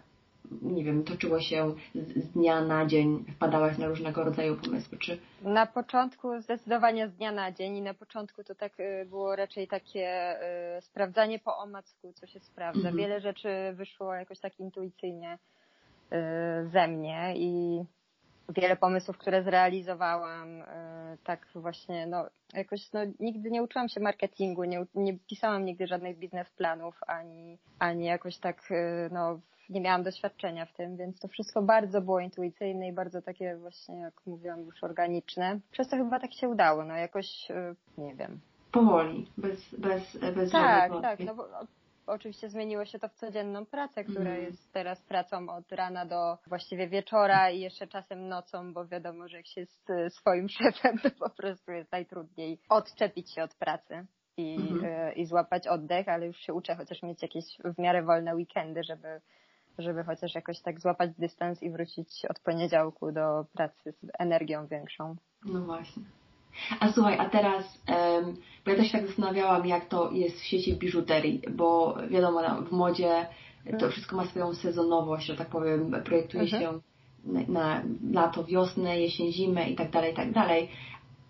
nie 0.62 0.84
wiem, 0.84 1.04
toczyło 1.04 1.40
się 1.40 1.74
z, 1.96 2.24
z 2.24 2.32
dnia 2.32 2.62
na 2.62 2.86
dzień, 2.86 3.26
wpadałaś 3.36 3.78
na 3.78 3.88
różnego 3.88 4.24
rodzaju 4.24 4.56
pomysły, 4.56 4.98
czy... 4.98 5.18
Na 5.42 5.66
początku 5.66 6.42
zdecydowanie 6.42 7.08
z 7.08 7.14
dnia 7.14 7.32
na 7.32 7.52
dzień 7.52 7.78
i 7.78 7.82
na 7.82 7.94
początku 7.94 8.44
to 8.44 8.56
tak 8.56 8.80
y, 8.80 9.06
było 9.06 9.36
raczej 9.36 9.68
takie 9.68 10.36
y, 10.78 10.82
sprawdzanie 10.82 11.40
po 11.40 11.58
omacku, 11.58 12.14
co 12.14 12.28
się 12.28 12.40
sprawdza. 12.40 12.80
Mhm. 12.80 12.98
Wiele 12.98 13.22
rzeczy 13.22 13.50
wyszło 13.74 14.14
jakoś 14.14 14.40
tak 14.40 14.60
intuicyjnie 14.60 15.38
y, 16.14 16.68
ze 16.70 16.88
mnie 16.88 17.34
i 17.36 17.84
wiele 18.56 18.76
pomysłów, 18.76 19.18
które 19.18 19.44
zrealizowałam, 19.44 20.64
tak 21.24 21.48
właśnie, 21.56 22.08
no 22.08 22.26
jakoś 22.54 22.92
no, 22.94 23.00
nigdy 23.20 23.52
nie 23.52 23.64
uczyłam 23.64 23.90
się 23.90 24.00
marketingu, 24.00 24.64
nie, 24.64 24.86
nie 24.96 25.18
pisałam 25.18 25.66
nigdy 25.66 25.88
żadnych 25.88 26.18
biznesplanów, 26.18 26.96
ani, 27.08 27.58
ani 27.80 28.06
jakoś 28.06 28.38
tak, 28.38 28.70
no 29.12 29.40
nie 29.70 29.82
miałam 29.82 30.04
doświadczenia 30.04 30.66
w 30.66 30.74
tym, 30.74 30.98
więc 30.98 31.20
to 31.20 31.28
wszystko 31.28 31.62
bardzo 31.62 32.02
było 32.02 32.20
intuicyjne 32.20 32.88
i 32.88 32.94
bardzo 32.94 33.22
takie 33.22 33.56
właśnie, 33.58 33.96
jak 34.00 34.14
mówiłam, 34.26 34.60
już 34.62 34.84
organiczne. 34.84 35.60
Przez 35.72 35.90
to 35.90 35.98
chyba 35.98 36.20
tak 36.20 36.34
się 36.34 36.50
udało, 36.50 36.86
no 36.86 36.96
jakoś, 36.96 37.52
e, 37.52 37.76
nie 37.98 38.16
wiem. 38.16 38.40
Powoli, 38.72 39.28
bez, 39.38 39.76
bez, 39.76 40.18
bez 40.36 40.52
Tak, 40.52 40.92
tak, 41.02 41.20
no 41.20 41.36
bo 41.36 41.48
oczywiście 42.08 42.50
zmieniło 42.50 42.86
się 42.86 43.00
to 43.00 43.10
w 43.10 43.14
codzienną 43.14 43.66
pracę, 43.66 44.04
która 44.04 44.32
Mm. 44.32 44.44
jest 44.44 44.74
teraz 44.74 45.02
pracą 45.02 45.50
od 45.50 45.72
rana 45.72 46.06
do 46.06 46.38
właściwie 46.48 46.88
wieczora 46.88 47.50
i 47.50 47.60
jeszcze 47.60 47.88
czasem 47.88 48.28
nocą, 48.28 48.74
bo 48.74 48.86
wiadomo, 48.88 49.28
że 49.28 49.38
jak 49.38 49.48
się 49.48 49.62
jest 49.62 49.90
e, 49.90 50.10
swoim 50.10 50.50
szefem, 50.60 51.00
to 51.00 51.10
po 51.12 51.30
prostu 51.30 51.72
jest 51.72 51.92
najtrudniej 51.92 52.60
odczepić 52.70 53.34
się 53.34 53.44
od 53.44 53.56
pracy. 53.56 54.06
I, 54.38 54.56
Mhm. 54.56 54.86
e, 54.86 55.14
i 55.14 55.26
złapać 55.26 55.68
oddech, 55.68 56.08
ale 56.10 56.28
już 56.28 56.38
się 56.38 56.54
uczę 56.54 56.76
chociaż 56.76 57.04
mieć 57.04 57.22
jakieś 57.22 57.46
w 57.76 57.78
miarę 57.80 58.04
wolne 58.04 58.36
weekendy, 58.36 58.84
żeby, 58.84 59.22
żeby 59.80 60.04
chociaż 60.04 60.36
jakoś 60.36 60.62
tak 60.62 60.80
złapać 60.80 61.12
dystans 61.18 61.64
i 61.64 61.70
wrócić 61.72 62.26
od 62.30 62.40
poniedziałku 62.40 63.12
do 63.12 63.46
pracy 63.54 63.92
z 63.92 64.08
energią 64.20 64.68
większą. 64.68 65.16
No 65.46 65.62
właśnie. 65.62 66.04
A 66.80 66.92
słuchaj, 66.92 67.18
a 67.20 67.30
teraz, 67.30 67.84
bo 68.66 68.72
ja 68.72 68.78
też 68.78 68.88
się 68.92 68.98
tak 68.98 69.08
zastanawiałam, 69.08 69.66
jak 69.66 69.86
to 69.86 70.12
jest 70.12 70.40
w 70.40 70.44
sieci 70.44 70.76
biżuterii, 70.76 71.42
bo 71.52 71.98
wiadomo, 72.10 72.62
w 72.62 72.72
modzie 72.72 73.28
to 73.80 73.90
wszystko 73.90 74.16
ma 74.16 74.26
swoją 74.26 74.54
sezonowość, 74.54 75.26
że 75.26 75.36
tak 75.36 75.48
powiem, 75.50 75.92
projektuje 76.06 76.44
Mhm. 76.44 76.62
się 76.64 76.80
na, 77.24 77.42
na 77.48 77.84
lato, 78.14 78.44
wiosnę, 78.44 79.00
jesień, 79.00 79.32
zimę 79.32 79.70
i 79.70 79.76
tak 79.76 79.90
dalej, 79.92 80.12
i 80.14 80.16
tak 80.16 80.32
dalej. 80.32 80.70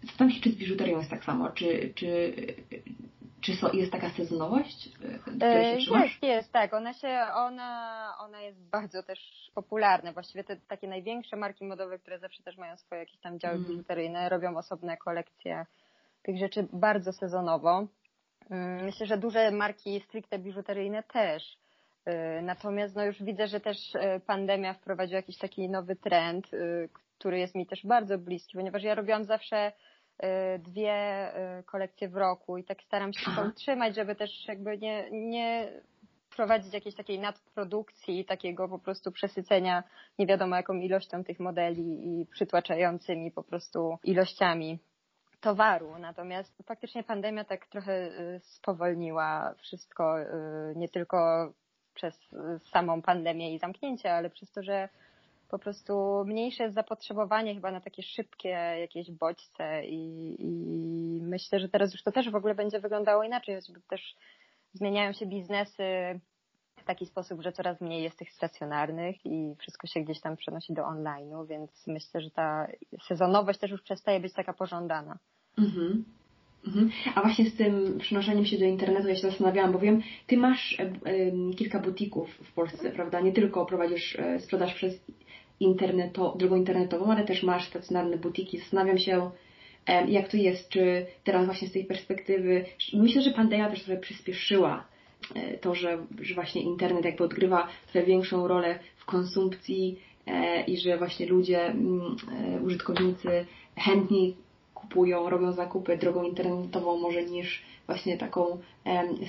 Zastanawiam 0.04 0.36
się, 0.38 0.44
czy 0.44 0.52
z 0.52 0.56
biżuterią 0.56 0.98
jest 0.98 1.10
tak 1.10 1.24
samo, 1.24 1.50
czy, 1.50 1.94
czy, 1.96 2.34
czy 3.42 3.56
so, 3.56 3.74
jest 3.74 3.92
taka 3.92 4.10
sezonowość, 4.10 4.88
e, 4.88 5.20
której 5.20 5.76
się 5.76 5.82
trzymasz? 5.82 6.12
Jest, 6.12 6.24
jest, 6.24 6.52
tak. 6.52 6.74
Ona 6.74 6.94
się, 6.94 7.20
ona, 7.34 8.14
ona 8.20 8.42
jest 8.42 8.60
bardzo 8.60 9.04
też 9.04 9.52
popularna. 9.56 10.14
Właściwie 10.14 10.44
te 10.44 10.58
takie 10.58 10.88
największe 10.88 11.36
marki 11.36 11.66
modowe, 11.66 12.00
które 12.00 12.20
zawsze 12.20 12.44
też 12.44 12.58
mają 12.58 12.78
swoje 12.78 13.00
jakieś 13.02 13.20
tam 13.20 13.40
działy 13.40 13.56
Mhm. 13.56 13.74
biżuteryjne, 13.74 14.30
robią 14.30 14.58
osobne 14.58 14.98
kolekcje 14.98 15.66
tych 16.24 16.38
rzeczy 16.38 16.68
bardzo 16.74 17.14
sezonowo. 17.14 17.88
Mm, 18.50 18.86
Myślę, 18.86 19.06
że 19.06 19.18
duże 19.18 19.52
marki 19.52 20.00
stricte 20.08 20.40
biżuteryjne 20.40 21.04
też. 21.04 21.58
Y, 22.08 22.42
Natomiast 22.42 22.96
no 22.96 23.06
już 23.06 23.24
widzę, 23.24 23.48
że 23.48 23.60
też 23.60 23.96
y, 23.96 24.00
pandemia 24.26 24.74
wprowadziła 24.74 25.18
jakiś 25.18 25.38
taki 25.38 25.70
nowy 25.70 25.96
trend, 25.96 26.54
y, 26.54 26.90
który 27.20 27.40
jest 27.40 27.56
mi 27.56 27.66
też 27.66 27.86
bardzo 27.86 28.18
bliski, 28.18 28.58
ponieważ 28.58 28.84
ja 28.84 28.96
robiłam 28.96 29.24
zawsze 29.24 29.68
y, 29.68 29.72
dwie 30.60 31.32
y, 31.60 31.64
kolekcje 31.64 32.10
w 32.10 32.16
roku 32.16 32.58
i 32.58 32.64
tak 32.64 32.84
staram 32.84 33.14
się 33.14 33.32
to 33.36 33.42
utrzymać, 33.42 33.96
żeby 33.96 34.16
też 34.16 34.48
jakby 34.48 34.78
nie, 34.78 35.12
nie 35.12 35.72
prowadzić 36.36 36.74
jakiejś 36.74 36.96
takiej 36.96 37.20
nadprodukcji, 37.20 38.26
takiego 38.26 38.70
po 38.70 38.80
prostu 38.80 39.12
przesycenia 39.12 39.84
nie 40.20 40.28
wiadomo 40.28 40.56
jaką 40.56 40.74
ilością 40.74 41.24
tych 41.24 41.40
modeli 41.40 42.20
i 42.22 42.26
przytłaczającymi 42.26 43.32
po 43.32 43.44
prostu 43.44 43.98
ilościami 44.04 44.80
towaru. 45.42 45.98
Natomiast 46.00 46.64
faktycznie 46.66 47.04
pandemia 47.04 47.44
tak 47.44 47.68
trochę 47.68 47.94
y, 47.94 48.40
spowolniła 48.40 49.54
wszystko, 49.58 50.22
y, 50.22 50.26
nie 50.76 50.90
tylko 50.90 51.50
przez 51.94 52.34
y, 52.34 52.60
samą 52.72 53.02
pandemię 53.02 53.54
i 53.54 53.60
zamknięcie, 53.60 54.14
ale 54.14 54.30
przez 54.30 54.52
to, 54.52 54.64
że 54.64 54.90
po 55.50 55.60
prostu 55.60 56.24
mniejsze 56.26 56.64
jest 56.64 56.76
zapotrzebowanie 56.76 57.56
chyba 57.56 57.72
na 57.72 57.82
takie 57.82 58.04
szybkie 58.04 58.50
jakieś 58.80 59.12
bodźce 59.12 59.86
i, 59.86 60.36
i 60.40 61.22
myślę, 61.22 61.60
że 61.60 61.70
teraz 61.70 61.94
już 61.94 62.04
to 62.04 62.12
też 62.12 62.30
w 62.30 62.36
ogóle 62.36 62.56
będzie 62.56 62.80
wyglądało 62.80 63.24
inaczej, 63.24 63.56
choćby 63.56 63.82
też 63.90 64.16
zmieniają 64.74 65.14
się 65.14 65.26
biznesy 65.26 65.84
w 66.78 66.84
taki 66.84 67.06
sposób, 67.06 67.42
że 67.42 67.52
coraz 67.52 67.82
mniej 67.82 68.04
jest 68.04 68.18
tych 68.18 68.32
stacjonarnych 68.32 69.26
i 69.26 69.56
wszystko 69.60 69.88
się 69.88 70.02
gdzieś 70.02 70.22
tam 70.22 70.38
przenosi 70.38 70.74
do 70.74 70.82
online'u, 70.82 71.48
więc 71.48 71.88
myślę, 71.88 72.22
że 72.22 72.32
ta 72.32 72.68
sezonowość 73.08 73.60
też 73.60 73.72
już 73.72 73.82
przestaje 73.82 74.20
być 74.20 74.34
taka 74.34 74.54
pożądana. 74.54 75.20
Mhm. 75.58 76.06
Mhm. 76.68 76.90
A 77.16 77.22
właśnie 77.22 77.46
z 77.46 77.56
tym 77.56 78.00
przenoszeniem 78.00 78.46
się 78.46 78.58
do 78.58 78.66
internetu 78.66 79.08
ja 79.08 79.16
się 79.16 79.22
zastanawiałam, 79.22 79.72
bo 79.72 79.80
wiem, 79.80 80.02
ty 80.28 80.38
masz 80.38 80.78
kilka 81.58 81.80
butików 81.80 82.30
w 82.30 82.54
Polsce, 82.54 82.92
prawda? 82.92 83.20
Nie 83.20 83.32
tylko 83.32 83.66
prowadzisz 83.66 84.16
e, 84.16 84.40
sprzedaż 84.40 84.74
przez 84.74 85.06
interneto, 85.60 86.36
drogą 86.40 86.56
internetową, 86.56 87.12
ale 87.12 87.26
też 87.26 87.44
masz 87.44 87.68
stacjonarne 87.68 88.18
butiki. 88.18 88.58
Zastanawiam 88.58 88.98
się, 88.98 89.32
jak 90.08 90.28
to 90.28 90.38
jest, 90.38 90.70
czy 90.70 91.06
teraz 91.24 91.46
właśnie 91.46 91.68
z 91.68 91.72
tej 91.72 91.86
perspektywy, 91.86 92.66
myślę, 92.94 93.22
że 93.22 93.32
pandemia 93.32 93.70
też 93.70 93.84
trochę 93.84 94.02
przyspieszyła 94.02 94.86
e, 95.36 95.58
to, 95.58 95.76
że, 95.76 96.06
że 96.22 96.36
właśnie 96.36 96.62
internet 96.62 97.06
jakby 97.06 97.24
odgrywa 97.24 97.68
trochę 97.92 98.08
większą 98.08 98.48
rolę 98.48 98.80
w 98.98 99.06
konsumpcji 99.06 100.00
e, 100.28 100.64
i 100.64 100.78
że 100.78 100.98
właśnie 100.98 101.26
ludzie, 101.26 101.66
mm, 101.66 102.16
użytkownicy 102.64 103.46
chętniej 103.76 104.36
kupują, 104.82 105.30
robią 105.30 105.52
zakupy 105.52 105.98
drogą 105.98 106.24
internetową 106.24 106.98
może 107.00 107.24
niż 107.24 107.62
właśnie 107.86 108.18
taką 108.18 108.58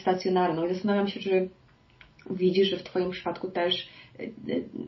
stacjonarną. 0.01 0.67
I 0.67 0.75
zastanawiam 0.75 1.09
się, 1.09 1.21
czy 1.21 1.49
widzisz, 2.31 2.69
że 2.71 2.77
w 2.77 2.83
Twoim 2.83 3.11
przypadku 3.11 3.51
też 3.51 3.89
e, 4.19 4.23
e, 4.23 4.29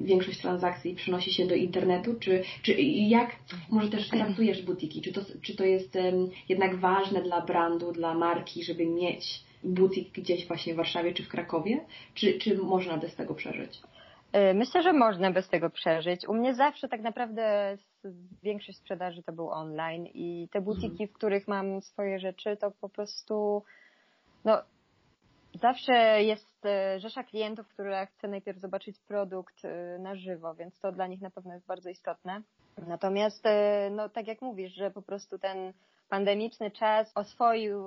większość 0.01 0.39
transakcji 0.39 0.95
przenosi 0.95 1.33
się 1.33 1.47
do 1.47 1.55
internetu, 1.55 2.15
czy, 2.21 2.43
czy 2.63 2.73
jak 2.83 3.37
może 3.71 3.89
też 3.89 4.09
traktujesz 4.09 4.63
butiki? 4.63 5.03
Czy 5.03 5.13
to, 5.13 5.21
czy 5.43 5.57
to 5.57 5.65
jest 5.65 5.99
jednak 6.49 6.77
ważne 6.77 7.23
dla 7.23 7.41
brandu, 7.41 7.93
dla 7.93 8.15
marki, 8.15 8.65
żeby 8.65 8.87
mieć 8.87 9.45
butik 9.65 10.13
gdzieś 10.13 10.47
właśnie 10.47 10.75
w 10.75 10.77
Warszawie 10.77 11.13
czy 11.13 11.23
w 11.23 11.29
Krakowie? 11.29 11.81
Czy, 12.15 12.39
czy 12.39 12.59
można 12.59 12.97
bez 12.97 13.15
tego 13.15 13.35
przeżyć? 13.35 13.81
Y, 14.37 14.55
Myślę, 14.55 14.83
że 14.83 14.93
można 14.93 15.31
bez 15.31 15.49
tego 15.49 15.71
przeżyć. 15.71 16.29
U 16.29 16.35
mnie 16.35 16.55
zawsze 16.55 16.89
tak 16.89 17.01
naprawdę 17.01 17.77
większość 18.43 18.79
sprzedaży 18.79 19.23
to 19.23 19.33
był 19.33 19.51
online 19.51 20.07
i 20.07 20.49
te 20.53 20.61
butiki, 20.61 21.07
w 21.07 21.13
których 21.13 21.49
mam 21.49 21.83
swoje 21.83 22.19
rzeczy, 22.19 22.57
to 22.57 22.71
po 22.71 22.89
prostu 22.89 23.65
no 24.45 24.63
zawsze 25.55 26.23
jest 26.23 26.67
y, 26.67 27.01
rzesza 27.01 27.25
klientów, 27.25 27.69
która 27.69 28.07
chce 28.07 28.29
najpierw 28.29 28.59
zobaczyć 28.59 28.99
produkt 28.99 29.65
y, 29.65 29.99
na 29.99 30.15
żywo, 30.17 30.55
więc 30.55 30.79
to 30.81 30.93
dla 30.93 31.07
nich 31.07 31.21
na 31.21 31.31
pewno 31.31 31.55
jest 31.55 31.67
bardzo 31.67 31.91
istotne. 31.91 32.43
Natomiast 32.87 33.45
no 33.91 34.09
tak 34.09 34.27
jak 34.27 34.43
mówisz, 34.43 34.73
że 34.73 34.91
po 34.91 35.03
prostu 35.03 35.39
ten 35.39 35.73
pandemiczny 36.09 36.71
czas 36.71 37.13
oswoił 37.15 37.85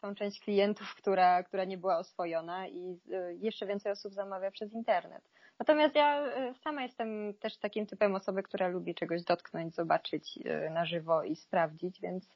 tą 0.00 0.14
część 0.14 0.40
klientów, 0.40 0.94
która, 0.94 1.42
która 1.42 1.64
nie 1.64 1.78
była 1.78 1.98
oswojona 1.98 2.68
i 2.68 2.98
jeszcze 3.40 3.66
więcej 3.66 3.92
osób 3.92 4.14
zamawia 4.14 4.50
przez 4.50 4.72
internet. 4.72 5.22
Natomiast 5.58 5.94
ja 5.94 6.26
y, 6.26 6.54
sama 6.54 6.82
jestem 6.82 7.34
też 7.34 7.56
takim 7.56 7.86
typem 7.86 8.14
osoby, 8.14 8.42
która 8.42 8.68
lubi 8.68 8.94
czegoś 8.94 9.22
dotknąć, 9.22 9.74
zobaczyć 9.74 10.38
y, 10.66 10.70
na 10.70 10.86
żywo 10.86 11.22
i 11.22 11.36
sprawdzić, 11.36 12.00
więc, 12.00 12.28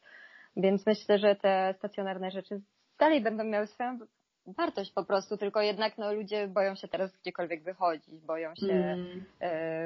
więc 0.56 0.86
myślę, 0.86 1.18
że 1.18 1.36
te 1.36 1.74
stacjonarne 1.78 2.30
rzeczy 2.30 2.60
dalej 2.98 3.20
będą 3.20 3.44
miały 3.44 3.66
swoją 3.66 3.98
wartość 4.46 4.92
po 4.92 5.04
prostu, 5.04 5.36
tylko 5.36 5.60
jednak 5.62 5.98
no, 5.98 6.12
ludzie 6.14 6.48
boją 6.48 6.74
się 6.74 6.88
teraz 6.88 7.16
gdziekolwiek 7.22 7.62
wychodzić, 7.62 8.20
boją 8.26 8.54
się, 8.54 8.72
Mm. 8.72 9.24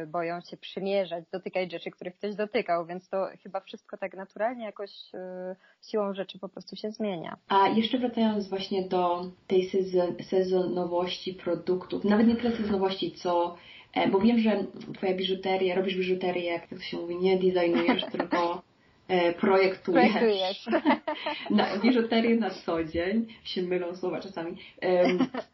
y, 0.03 0.07
boją 0.07 0.41
się 0.41 0.57
przymierzać, 0.57 1.25
dotykać 1.33 1.73
rzeczy, 1.73 1.91
których 1.91 2.15
ktoś 2.15 2.35
dotykał, 2.35 2.87
więc 2.87 3.09
to 3.09 3.29
chyba 3.43 3.61
wszystko 3.61 3.97
tak 3.97 4.15
naturalnie 4.17 4.65
jakoś 4.65 4.91
y, 5.15 5.57
siłą 5.91 6.15
rzeczy 6.15 6.39
po 6.39 6.49
prostu 6.49 6.77
się 6.77 6.91
zmienia. 6.91 7.37
A 7.49 7.69
jeszcze 7.69 7.99
wracając 7.99 8.49
właśnie 8.49 8.83
do 8.89 9.31
tej 9.47 9.71
sezon, 9.71 10.15
sezonowości 10.23 11.35
produktów, 11.35 12.05
nawet 12.05 12.27
nie 12.27 12.37
tyle 12.37 12.57
sezonowości, 12.57 13.13
co, 13.13 13.57
e, 13.95 14.09
bo 14.09 14.21
wiem, 14.21 14.39
że 14.39 14.65
Twoja 14.95 15.15
biżuteria, 15.15 15.75
robisz 15.75 15.97
biżuterię, 15.97 16.45
jak 16.45 16.67
to 16.69 16.79
się 16.79 16.97
mówi, 16.97 17.17
nie 17.17 17.37
designujesz, 17.39 18.05
tylko 18.13 18.37
e, 18.37 18.76
projektujesz. 19.41 20.13
Projektujesz. 20.13 20.67
Na, 21.51 21.79
biżuterię 21.79 22.37
na 22.37 22.51
co 22.51 22.85
dzień, 22.85 23.27
się 23.45 23.63
mylą 23.63 23.97
słowa 23.97 24.21
czasami, 24.21 24.57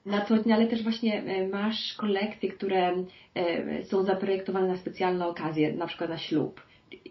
na 0.06 0.24
co 0.24 0.38
dzień, 0.38 0.52
ale 0.52 0.66
też 0.66 0.82
właśnie 0.82 1.22
e, 1.22 1.48
masz 1.48 1.94
kolekcje, 1.94 2.52
które 2.52 3.04
e, 3.34 3.84
są 3.84 4.04
zaprojektowane 4.04 4.68
na 4.68 4.76
specjalne 4.76 5.26
okazje, 5.26 5.72
na 5.72 5.86
przykład 5.86 6.10
na 6.10 6.18
ślub. 6.18 6.60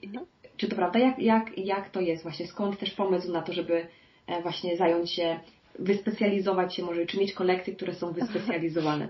Mhm. 0.04 0.26
Czy 0.58 0.68
to 0.68 0.76
prawda? 0.76 1.00
Jak, 1.00 1.20
jak, 1.20 1.58
jak 1.58 1.90
to 1.90 2.00
jest 2.00 2.24
właśnie? 2.24 2.48
Skąd 2.48 2.80
też 2.80 2.92
pomysł 2.92 3.32
na 3.32 3.42
to, 3.42 3.54
żeby 3.54 3.88
e, 4.28 4.42
właśnie 4.42 4.78
zająć 4.78 5.12
się, 5.12 5.40
wyspecjalizować 5.80 6.76
się 6.76 6.84
może, 6.84 7.06
czy 7.06 7.20
mieć 7.20 7.34
kolekcje, 7.34 7.76
które 7.76 7.94
są 7.94 8.12
wyspecjalizowane? 8.12 9.08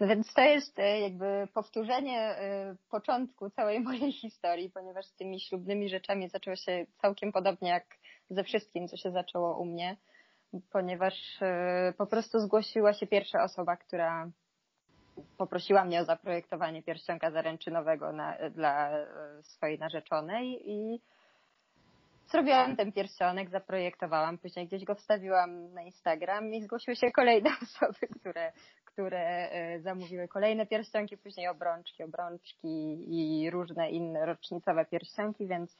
Więc 0.00 0.34
to 0.34 0.40
jest 0.40 0.78
e, 0.78 1.00
jakby 1.00 1.48
powtórzenie 1.54 2.20
e, 2.20 2.76
początku 2.90 3.50
całej 3.50 3.80
mojej 3.88 4.12
historii, 4.12 4.70
ponieważ 4.70 5.06
z 5.06 5.14
tymi 5.14 5.40
ślubnymi 5.40 5.88
rzeczami 5.88 6.28
zaczęło 6.28 6.56
się 6.56 6.86
całkiem 7.02 7.32
podobnie 7.32 7.68
jak 7.68 7.84
ze 8.30 8.44
wszystkim, 8.44 8.88
co 8.88 8.96
się 8.96 9.10
zaczęło 9.10 9.58
u 9.58 9.64
mnie, 9.64 9.96
ponieważ 10.72 11.14
e, 11.42 11.92
po 11.98 12.06
prostu 12.06 12.38
zgłosiła 12.38 12.92
się 12.92 13.06
pierwsza 13.06 13.42
osoba, 13.42 13.76
która 13.76 14.30
poprosiła 15.38 15.84
mnie 15.84 16.00
o 16.00 16.04
zaprojektowanie 16.04 16.82
pierścionka 16.82 17.30
zaręczynowego 17.30 18.12
na, 18.12 18.36
dla 18.50 18.90
swojej 19.42 19.78
narzeczonej 19.78 20.70
i 20.70 21.00
zrobiłam 22.26 22.76
ten 22.76 22.92
pierścionek, 22.92 23.50
zaprojektowałam, 23.50 24.38
później 24.38 24.66
gdzieś 24.66 24.84
go 24.84 24.94
wstawiłam 24.94 25.74
na 25.74 25.82
Instagram 25.82 26.54
i 26.54 26.62
zgłosiły 26.62 26.96
się 26.96 27.10
kolejne 27.12 27.50
osoby, 27.62 28.06
które, 28.20 28.52
które 28.94 29.50
zamówiły 29.80 30.28
kolejne 30.28 30.66
pierścionki, 30.66 31.18
później 31.18 31.48
obrączki, 31.48 32.02
obrączki 32.02 33.04
i 33.08 33.50
różne 33.50 33.90
inne 33.90 34.26
rocznicowe 34.26 34.84
pierścionki, 34.84 35.46
więc 35.46 35.76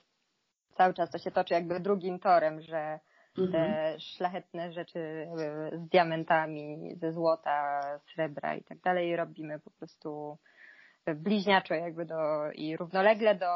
cały 0.76 0.94
czas 0.94 1.10
to 1.10 1.18
się 1.18 1.30
toczy 1.30 1.54
jakby 1.54 1.80
drugim 1.80 2.18
torem, 2.18 2.60
że 2.60 3.00
mhm. 3.38 3.52
te 3.52 3.94
szlachetne 4.00 4.72
rzeczy 4.72 4.98
e, 4.98 5.78
z 5.78 5.88
diamentami, 5.88 6.96
ze 6.96 7.12
złota, 7.12 7.80
srebra 8.12 8.54
i 8.54 8.64
tak 8.64 8.78
dalej 8.78 9.16
robimy 9.16 9.60
po 9.60 9.70
prostu 9.70 10.38
bliźniaczo 11.06 11.74
jakby 11.74 12.04
do 12.04 12.50
i 12.52 12.76
równolegle 12.76 13.34
do 13.34 13.46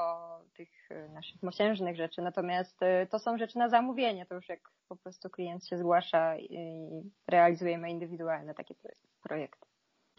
tych 0.59 0.91
e, 0.91 1.09
naszych 1.09 1.43
mosiężnych 1.43 1.97
rzeczy. 1.97 2.23
Natomiast 2.23 2.83
e, 2.83 3.07
to 3.07 3.19
są 3.19 3.39
rzeczy 3.39 3.59
na 3.59 3.69
zamówienie, 3.69 4.27
to 4.27 4.35
już 4.35 4.49
jak 4.49 4.61
po 4.89 4.97
prostu 4.97 5.31
klient 5.31 5.67
się 5.67 5.79
zgłasza 5.79 6.39
i 6.39 6.89
realizujemy 7.29 7.91
indywidualne 7.91 8.55
takie 8.55 8.75
projekty. 9.23 9.67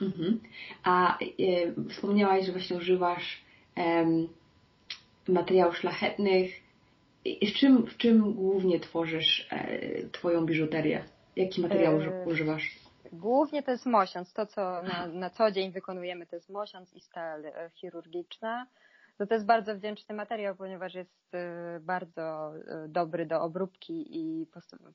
Mhm. 0.01 0.39
A 0.83 1.17
e, 1.17 1.25
wspomniałaś, 1.89 2.45
że 2.45 2.51
właśnie 2.51 2.77
używasz 2.77 3.49
materiałów 5.27 5.77
szlachetnych 5.77 6.51
w 7.25 7.53
czym, 7.53 7.85
w 7.85 7.97
czym 7.97 8.33
głównie 8.33 8.79
tworzysz 8.79 9.49
Twoją 10.11 10.45
biżuterię? 10.45 11.03
Jaki 11.35 11.61
materiał 11.61 11.99
używasz? 12.25 12.79
Głównie 13.11 13.63
to 13.63 13.71
jest 13.71 13.85
mosiąc. 13.85 14.33
To, 14.33 14.45
co 14.45 14.61
na, 14.83 15.07
na 15.07 15.29
co 15.29 15.51
dzień 15.51 15.71
wykonujemy, 15.71 16.25
to 16.25 16.35
jest 16.35 16.49
mosiąc 16.49 16.93
i 16.93 17.01
stal 17.01 17.43
chirurgiczna. 17.73 18.67
To, 19.19 19.27
to 19.27 19.33
jest 19.33 19.45
bardzo 19.45 19.75
wdzięczny 19.75 20.15
materiał, 20.15 20.55
ponieważ 20.55 20.93
jest 20.93 21.31
bardzo 21.81 22.51
dobry 22.87 23.25
do 23.25 23.41
obróbki 23.41 24.19
i 24.19 24.47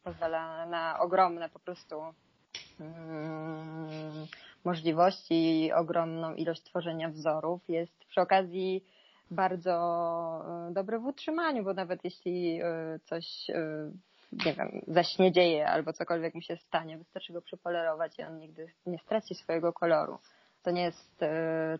pozwala 0.02 0.66
na 0.66 0.98
ogromne 1.00 1.48
po 1.48 1.58
prostu 1.58 2.02
mm, 2.80 4.26
możliwości, 4.64 5.70
ogromną 5.74 6.34
ilość 6.34 6.62
tworzenia 6.62 7.08
wzorów. 7.08 7.68
Jest 7.68 8.04
przy 8.04 8.20
okazji 8.20 8.84
bardzo 9.30 9.72
e, 10.68 10.72
dobry 10.72 10.98
w 10.98 11.06
utrzymaniu, 11.06 11.64
bo 11.64 11.74
nawet 11.74 12.04
jeśli 12.04 12.60
coś, 13.04 13.26
nie 14.46 14.52
wiem, 14.54 14.82
zaśniedzieje 14.88 15.68
albo 15.68 15.92
cokolwiek 15.92 16.34
mu 16.34 16.40
się 16.40 16.56
stanie, 16.56 16.98
wystarczy 16.98 17.32
go 17.32 17.42
przepolerować 17.42 18.18
i 18.18 18.22
on 18.22 18.38
nigdy 18.38 18.72
nie 18.86 18.98
straci 18.98 19.34
swojego 19.34 19.72
koloru. 19.72 20.18
To 20.64 20.70
nie 20.70 20.82
jest 20.82 21.24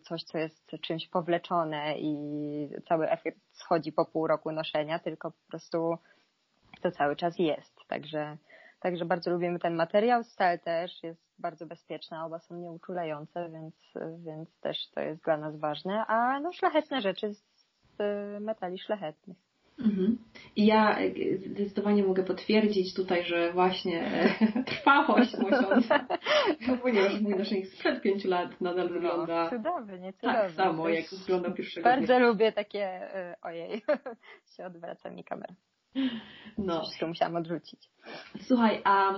coś, 0.03 0.25
co 0.25 0.39
jest 0.39 0.71
czymś 0.83 1.09
powleczone 1.09 1.99
i 1.99 2.69
cały 2.89 3.11
efekt 3.11 3.39
schodzi 3.53 3.93
po 3.93 4.05
pół 4.05 4.27
roku 4.27 4.53
noszenia, 4.53 4.99
tylko 4.99 5.31
po 5.31 5.49
prostu 5.49 5.99
to 6.81 6.91
cały 6.91 7.17
czas 7.17 7.39
jest. 7.39 7.81
Także, 7.89 8.37
także 8.81 9.05
bardzo 9.05 9.31
lubimy 9.31 9.59
ten 9.59 9.75
materiał. 9.75 10.25
Stal 10.25 10.59
też 10.59 11.03
jest 11.03 11.25
bardzo 11.39 11.67
bezpieczna, 11.67 12.27
oba 12.27 12.39
są 12.39 12.57
nieuczulające, 12.57 13.51
więc, 13.51 13.75
więc 14.19 14.61
też 14.61 14.91
to 14.91 15.01
jest 15.01 15.25
dla 15.25 15.37
nas 15.37 15.57
ważne. 15.57 16.07
A 16.07 16.41
no 16.41 16.53
szlachetne 16.53 17.01
rzeczy 17.01 17.35
z 17.35 17.43
metali 18.41 18.79
szlachetnych. 18.79 19.37
Mhm. 19.79 20.19
I 20.57 20.67
ja 20.67 20.99
zdecydowanie 21.47 22.05
mogę 22.05 22.23
potwierdzić 22.23 22.95
tutaj, 22.95 23.25
że 23.25 23.53
właśnie 23.53 24.07
e, 24.07 24.35
trwałość 24.71 25.39
mosiąca, 25.39 26.07
ponieważ 26.83 27.21
mój 27.21 27.35
naszyjnik 27.35 27.67
sprzed 27.67 28.03
pięciu 28.03 28.29
lat 28.29 28.61
nadal 28.61 28.87
no, 28.87 28.93
wygląda 28.93 29.51
cudownie, 29.51 30.13
cudownie. 30.13 30.13
tak 30.13 30.51
samo, 30.51 30.89
jak 30.89 31.05
wyglądał 31.21 31.55
pierwszego 31.55 31.85
Bardzo 31.85 32.07
dnia. 32.07 32.19
lubię 32.19 32.53
takie, 32.53 32.85
e, 33.15 33.37
ojej, 33.43 33.83
się 34.57 34.67
odwraca 34.67 35.11
mi 35.11 35.25
kamera. 35.25 35.55
No. 36.59 36.83
Tu 37.01 37.09
musiałam 37.09 37.37
odrzucić. 37.37 37.91
Słuchaj, 38.41 38.81
a 38.85 39.15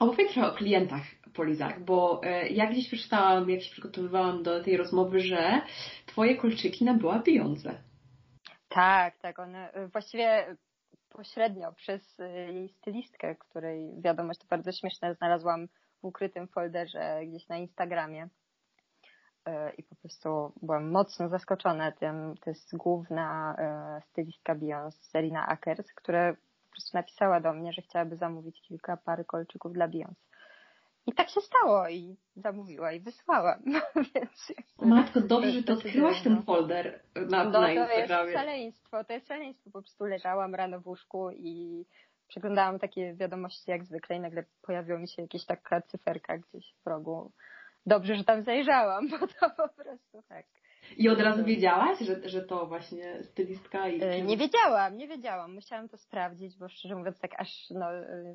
Opowiedz 0.00 0.32
trochę 0.32 0.48
o 0.48 0.54
klientach 0.54 1.02
Polizach, 1.34 1.84
bo 1.84 2.20
e, 2.24 2.48
ja 2.48 2.66
gdzieś 2.70 2.86
przeczytałam, 2.86 3.50
jak 3.50 3.62
się 3.62 3.70
przygotowywałam 3.70 4.42
do 4.42 4.64
tej 4.64 4.76
rozmowy, 4.76 5.20
że 5.20 5.60
Twoje 6.06 6.36
kolczyki 6.36 6.84
nabyła 6.84 7.18
Beyoncé. 7.18 7.74
Tak, 8.70 9.18
tak. 9.18 9.38
One 9.38 9.72
właściwie 9.92 10.56
pośrednio 11.08 11.72
przez 11.72 12.20
y, 12.20 12.28
jej 12.28 12.68
stylistkę, 12.68 13.36
której 13.36 14.00
wiadomość 14.00 14.40
to 14.40 14.46
bardzo 14.50 14.72
śmieszne 14.72 15.14
znalazłam 15.14 15.68
w 16.00 16.04
ukrytym 16.04 16.48
folderze 16.48 17.20
gdzieś 17.26 17.48
na 17.48 17.56
Instagramie. 17.56 18.28
Y, 19.48 19.50
I 19.78 19.82
po 19.82 19.96
prostu 19.96 20.52
byłam 20.62 20.90
mocno 20.90 21.28
zaskoczona 21.28 21.92
tym. 21.92 22.34
To 22.40 22.50
jest 22.50 22.76
główna 22.76 23.56
stylistka 24.10 24.54
Beyoncé, 24.54 25.04
Serena 25.10 25.46
Akers, 25.46 25.92
która 25.94 26.32
po 26.32 26.70
prostu 26.72 26.96
napisała 26.96 27.40
do 27.40 27.52
mnie, 27.52 27.72
że 27.72 27.82
chciałaby 27.82 28.16
zamówić 28.16 28.60
kilka 28.62 28.96
pary 28.96 29.24
kolczyków 29.24 29.72
dla 29.72 29.88
Beyoncé. 29.88 30.29
I 31.10 31.12
tak 31.12 31.30
się 31.30 31.40
stało 31.40 31.88
i 31.88 32.16
zamówiła 32.36 32.92
i 32.92 33.00
wysłałam. 33.00 33.62
Więc 34.14 34.52
Matko, 34.82 35.20
dobrze, 35.20 35.50
że 35.50 35.62
to 35.62 35.72
odkryłaś 35.72 36.22
ten 36.22 36.42
folder 36.42 37.02
na, 37.14 37.44
no, 37.44 37.60
na 37.60 37.72
Instagramie. 37.72 38.08
To 38.08 38.24
jest 38.24 38.38
szaleństwo, 38.38 39.04
to 39.04 39.12
jest 39.12 39.28
szaleństwo. 39.28 39.70
Po 39.70 39.82
prostu 39.82 40.04
leżałam 40.04 40.54
rano 40.54 40.80
w 40.80 40.86
łóżku 40.86 41.30
i 41.30 41.84
przeglądałam 42.28 42.78
takie 42.78 43.14
wiadomości 43.14 43.70
jak 43.70 43.84
zwykle 43.84 44.16
i 44.16 44.20
nagle 44.20 44.44
pojawiła 44.62 44.98
mi 44.98 45.08
się 45.08 45.22
jakaś 45.22 45.44
taka 45.44 45.82
cyferka 45.82 46.38
gdzieś 46.38 46.74
w 46.84 46.86
rogu. 46.86 47.32
Dobrze, 47.86 48.16
że 48.16 48.24
tam 48.24 48.42
zajrzałam, 48.42 49.08
bo 49.10 49.18
to 49.18 49.50
po 49.56 49.68
prostu 49.68 50.22
tak. 50.28 50.46
I 50.96 51.08
od 51.08 51.20
razu 51.20 51.44
wiedziałaś, 51.44 51.98
że, 51.98 52.28
że 52.28 52.42
to 52.42 52.66
właśnie 52.66 53.22
stylistka? 53.24 53.88
I... 53.88 54.02
E, 54.02 54.22
nie 54.22 54.36
wiedziałam, 54.36 54.96
nie 54.96 55.08
wiedziałam. 55.08 55.54
Musiałam 55.54 55.88
to 55.88 55.98
sprawdzić, 55.98 56.58
bo 56.58 56.68
szczerze 56.68 56.96
mówiąc 56.96 57.18
tak 57.18 57.40
aż 57.40 57.70
no, 57.70 57.92
e, 57.92 58.34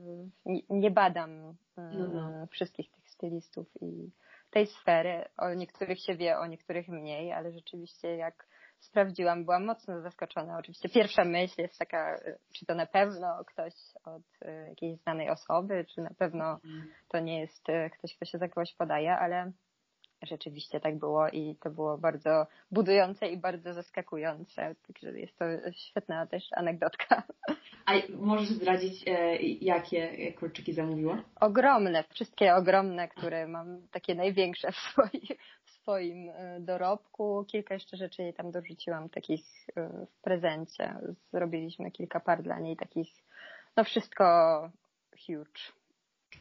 nie, 0.70 0.92
badam 0.92 1.32
e, 1.78 1.82
no, 1.94 2.08
no. 2.08 2.48
wszystkich 2.48 2.92
tych 2.92 3.10
stylistów 3.10 3.68
i 3.82 4.12
tej 4.50 4.68
sfery. 4.68 5.26
O 5.38 5.54
niektórych 5.54 6.00
się 6.00 6.16
wie, 6.16 6.40
o 6.40 6.48
niektórych 6.48 6.88
mniej, 6.88 7.32
ale 7.34 7.52
rzeczywiście 7.52 8.16
jak 8.16 8.48
sprawdziłam, 8.80 9.46
byłam 9.46 9.66
mocno 9.66 10.02
zaskoczona. 10.02 10.58
Oczywiście 10.58 10.90
pierwsza 10.90 11.26
myśl 11.26 11.62
jest 11.62 11.80
taka, 11.80 12.20
czy 12.54 12.66
to 12.66 12.76
na 12.76 12.86
pewno 12.86 13.46
ktoś 13.46 13.74
od 14.04 14.24
jakiejś 14.70 15.00
znanej 15.00 15.30
osoby, 15.30 15.86
czy 15.96 16.02
na 16.02 16.14
pewno 16.18 16.54
mhm. 16.54 16.88
to 17.08 17.20
nie 17.20 17.40
jest 17.40 17.64
ktoś, 18.00 18.16
kto 18.16 18.26
się 18.26 18.38
za 18.38 18.48
kogoś 18.48 18.74
podaje, 18.74 19.18
ale 19.18 19.52
rzeczywiście 20.22 20.80
tak 20.80 21.00
było 21.00 21.30
i 21.30 21.56
to 21.64 21.70
było 21.70 21.98
bardzo 21.98 22.48
budujące 22.72 23.28
i 23.28 23.38
bardzo 23.38 23.74
zaskakujące. 23.74 24.76
Także 24.88 25.20
jest 25.20 25.38
to 25.40 25.46
świetna 25.72 26.28
też 26.28 26.44
anegdotka. 26.54 27.24
A 27.86 27.94
możesz 28.10 28.50
zdradzić, 28.50 29.08
e, 29.08 29.38
jakie 29.42 30.34
kurczyki 30.34 30.74
zamówiła? 30.74 31.24
Ogromne, 31.40 32.04
wszystkie 32.04 32.56
ogromne, 32.56 33.08
które 33.08 33.48
mam 33.48 33.88
takie 33.92 34.16
największe 34.16 34.72
w, 34.72 34.76
swoim, 34.76 35.22
w 35.66 35.72
swoim 35.72 36.30
e, 36.30 36.60
dorobku. 36.60 37.46
Kilka 37.48 37.74
jeszcze 37.74 37.98
rzeczy 37.98 38.22
jej 38.24 38.34
tam 38.34 38.52
dorzuciłam 38.52 39.10
takich 39.10 39.46
e, 39.76 39.90
w 40.06 40.22
prezencie. 40.22 40.96
Zrobiliśmy 41.32 41.92
kilka 41.92 42.20
par 42.20 42.44
dla 42.44 42.60
niej 42.60 42.78
takich, 42.78 43.10
no 43.78 43.84
wszystko 43.84 44.26
huge. 45.28 45.85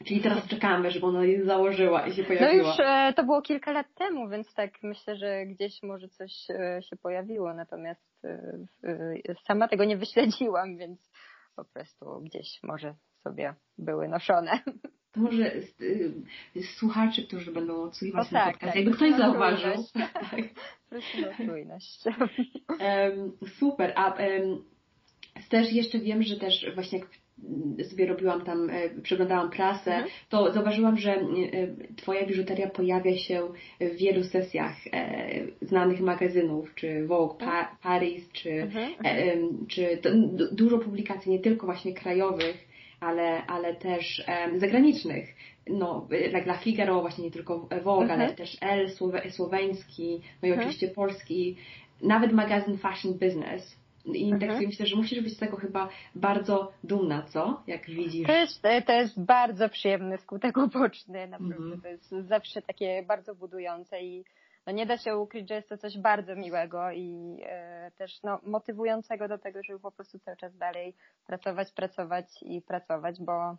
Czyli 0.04 0.20
teraz 0.20 0.46
czekamy, 0.46 0.90
żeby 0.90 1.07
ona 1.07 1.24
je 1.24 1.44
założyła 1.44 2.07
i 2.07 2.12
się 2.12 2.24
pojawiła. 2.24 2.52
No 2.52 2.68
już 2.68 2.80
e, 2.80 3.12
to 3.16 3.24
było 3.24 3.42
kilka 3.42 3.72
lat 3.72 3.94
temu, 3.94 4.28
więc 4.28 4.54
tak 4.54 4.83
myślę, 4.83 5.16
że 5.16 5.46
gdzieś 5.46 5.83
może 5.83 6.09
coś 6.09 6.33
e, 6.50 6.83
się 6.83 6.96
pojawiło, 6.96 7.54
natomiast 7.54 8.24
e, 8.24 9.35
sama 9.46 9.68
tego 9.68 9.85
nie 9.85 9.96
wyśledziłam, 9.96 10.76
więc 10.78 11.11
po 11.57 11.64
prostu 11.64 12.20
gdzieś 12.20 12.62
może 12.62 12.94
sobie 13.22 13.54
były 13.78 14.09
noszone. 14.09 14.59
To 15.14 15.20
może 15.20 15.52
słuchacze, 16.76 17.22
którzy 17.22 17.52
będą 17.52 17.83
odsłuchiwać 17.83 18.28
ten 18.28 18.38
tak, 18.38 18.52
podcast, 18.52 18.72
tak, 18.72 18.76
jakby 18.76 18.96
ktoś 18.96 19.12
zauważył. 19.14 19.72
Czujność. 21.37 22.02
super, 23.61 23.92
a 23.96 24.16
też 25.50 25.72
jeszcze 25.72 25.98
wiem, 25.98 26.22
że 26.22 26.37
też 26.37 26.74
właśnie 26.74 26.98
jak 26.98 27.09
sobie 27.83 28.07
robiłam 28.07 28.44
tam, 28.44 28.70
e, 28.70 28.90
przeglądałam 29.03 29.51
prasę, 29.51 29.92
mhm. 29.94 30.11
to 30.29 30.53
zauważyłam, 30.53 30.97
że 30.97 31.12
e, 31.12 31.25
Twoja 31.97 32.27
biżuteria 32.27 32.70
pojawia 32.70 33.16
się 33.18 33.49
w 33.81 33.97
wielu 33.97 34.25
sesjach 34.25 34.77
e, 34.92 35.29
znanych 35.62 36.01
magazynów, 36.01 36.75
czy 36.75 37.07
Vogue 37.07 37.35
pa 37.35 37.77
Paris, 37.83 38.33
czy, 38.33 38.51
mhm. 38.51 39.66
czy 39.68 39.99
dużo 40.53 40.79
publikacji, 40.79 41.33
nie 41.33 41.38
tylko 41.38 41.66
właśnie 41.66 41.94
krajowych, 41.94 42.68
ale, 43.01 43.47
ale 43.47 43.75
też 43.75 44.25
zagranicznych. 44.57 45.29
No, 45.66 46.09
jak 46.33 46.44
dla 46.44 46.57
Figaro, 46.57 47.01
właśnie 47.01 47.25
nie 47.25 47.31
tylko 47.31 47.68
Vogue, 47.85 48.03
mhm. 48.03 48.20
ale 48.20 48.35
też 48.35 48.57
Elle, 48.61 48.88
słoweński, 49.31 50.20
no 50.42 50.49
i 50.49 50.53
oczywiście 50.53 50.88
polski, 50.88 51.57
nawet 52.03 52.33
magazyn 52.33 52.79
Fashion 52.79 53.12
Business 53.12 53.84
I 54.05 54.31
tak 54.31 54.43
mhm. 54.43 54.55
sobie 54.55 54.67
myślę, 54.67 54.87
że 54.87 54.97
musisz 54.97 55.21
być 55.21 55.33
z 55.37 55.38
tego 55.38 55.57
chyba 55.57 55.88
bardzo 56.14 56.73
dumna, 56.85 57.23
co? 57.23 57.62
Jak 57.67 57.87
widzisz. 57.87 58.27
To 58.27 58.33
jest, 58.33 58.62
to 58.87 58.93
jest 58.93 59.25
bardzo 59.25 59.69
przyjemny 59.69 60.19
skutek 60.19 60.57
uboczny, 60.57 61.27
naprawdę. 61.27 61.64
Mhm. 61.64 61.81
To 61.81 61.88
jest 61.88 62.11
zawsze 62.29 62.62
takie 62.62 63.03
bardzo 63.03 63.35
budujące 63.35 64.03
i 64.03 64.25
no 64.67 64.73
nie 64.73 64.87
da 64.87 64.99
się 64.99 65.17
ukryć, 65.17 65.49
że 65.49 65.55
jest 65.55 65.69
to 65.69 65.79
coś 65.79 65.99
bardzo 65.99 66.37
miłego 66.37 66.90
i 66.90 67.38
e, 67.43 67.90
też 67.99 68.23
no, 68.23 68.40
motywującego 68.43 69.29
do 69.29 69.38
tego, 69.38 69.62
żeby 69.62 69.81
po 69.81 69.93
prostu 69.93 70.19
cały 70.19 70.37
czas 70.37 70.57
dalej 70.57 70.95
pracować, 71.27 71.73
pracować 71.73 72.27
i 72.43 72.62
pracować, 72.62 73.21
bo 73.21 73.57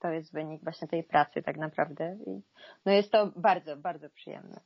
to 0.00 0.08
jest 0.08 0.32
wynik 0.32 0.62
właśnie 0.62 0.88
tej 0.88 1.04
pracy 1.04 1.42
tak 1.42 1.56
naprawdę. 1.56 2.16
I, 2.26 2.40
no 2.86 2.92
jest 2.92 3.12
to 3.12 3.32
bardzo, 3.36 3.76
bardzo 3.76 4.10
przyjemne. 4.10 4.60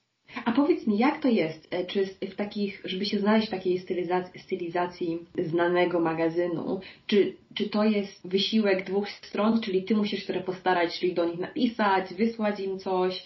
Powiedz 0.58 0.86
mi, 0.86 0.98
jak 0.98 1.22
to 1.22 1.28
jest, 1.28 1.68
e, 1.74 1.84
czy 1.86 2.06
w 2.06 2.36
takich, 2.36 2.82
żeby 2.84 3.04
się 3.04 3.18
znaleźć 3.18 3.48
w 3.48 3.50
takiej 3.50 3.78
stylizacji, 3.78 4.40
stylizacji 4.40 5.26
znanego 5.38 6.00
magazynu, 6.00 6.80
czy, 7.06 7.36
czy 7.54 7.68
to 7.68 7.84
jest 7.84 8.28
wysiłek 8.28 8.84
dwóch 8.84 9.10
stron, 9.10 9.60
czyli 9.60 9.84
ty 9.84 9.96
musisz 9.96 10.26
trochę 10.26 10.40
postarać, 10.40 10.98
czyli 11.00 11.14
do 11.14 11.24
nich 11.24 11.38
napisać, 11.38 12.14
wysłać 12.14 12.60
im 12.60 12.78
coś, 12.78 13.24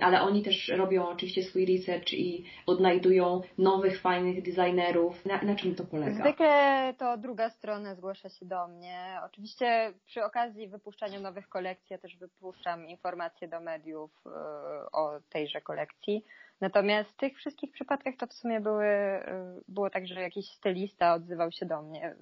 ale 0.00 0.22
oni 0.22 0.42
też 0.42 0.68
robią 0.68 1.08
oczywiście 1.08 1.42
swój 1.42 1.66
research 1.66 2.12
i 2.12 2.44
odnajdują 2.66 3.40
nowych, 3.58 4.00
fajnych 4.00 4.42
designerów. 4.42 5.26
Na, 5.26 5.42
na 5.42 5.56
czym 5.56 5.74
to 5.74 5.84
polega? 5.84 6.14
Zwykle 6.14 6.94
to 6.98 7.16
druga 7.18 7.50
strona 7.50 7.94
zgłasza 7.94 8.28
się 8.28 8.46
do 8.46 8.68
mnie. 8.68 9.18
Oczywiście 9.24 9.92
przy 10.06 10.24
okazji 10.24 10.68
wypuszczania 10.68 11.20
nowych 11.20 11.48
kolekcji 11.48 11.94
ja 11.94 11.98
też 11.98 12.16
wypuszczam 12.16 12.88
informacje 12.88 13.48
do 13.48 13.60
mediów 13.60 14.10
e, 14.26 14.30
o 14.92 15.20
tejże 15.30 15.60
kolekcji. 15.60 16.24
Natomiast 16.62 17.10
w 17.10 17.16
tych 17.16 17.36
wszystkich 17.36 17.72
przypadkach 17.72 18.14
to 18.16 18.26
w 18.26 18.32
sumie 18.32 18.60
były, 18.60 18.84
e, 18.84 19.54
było 19.68 19.90
tak, 19.90 20.06
że 20.06 20.20
jakiś 20.20 20.46
stylista 20.48 21.14
odzywał 21.14 21.52
się 21.52 21.66
do 21.66 21.82
mnie 21.82 22.06
e, 22.06 22.16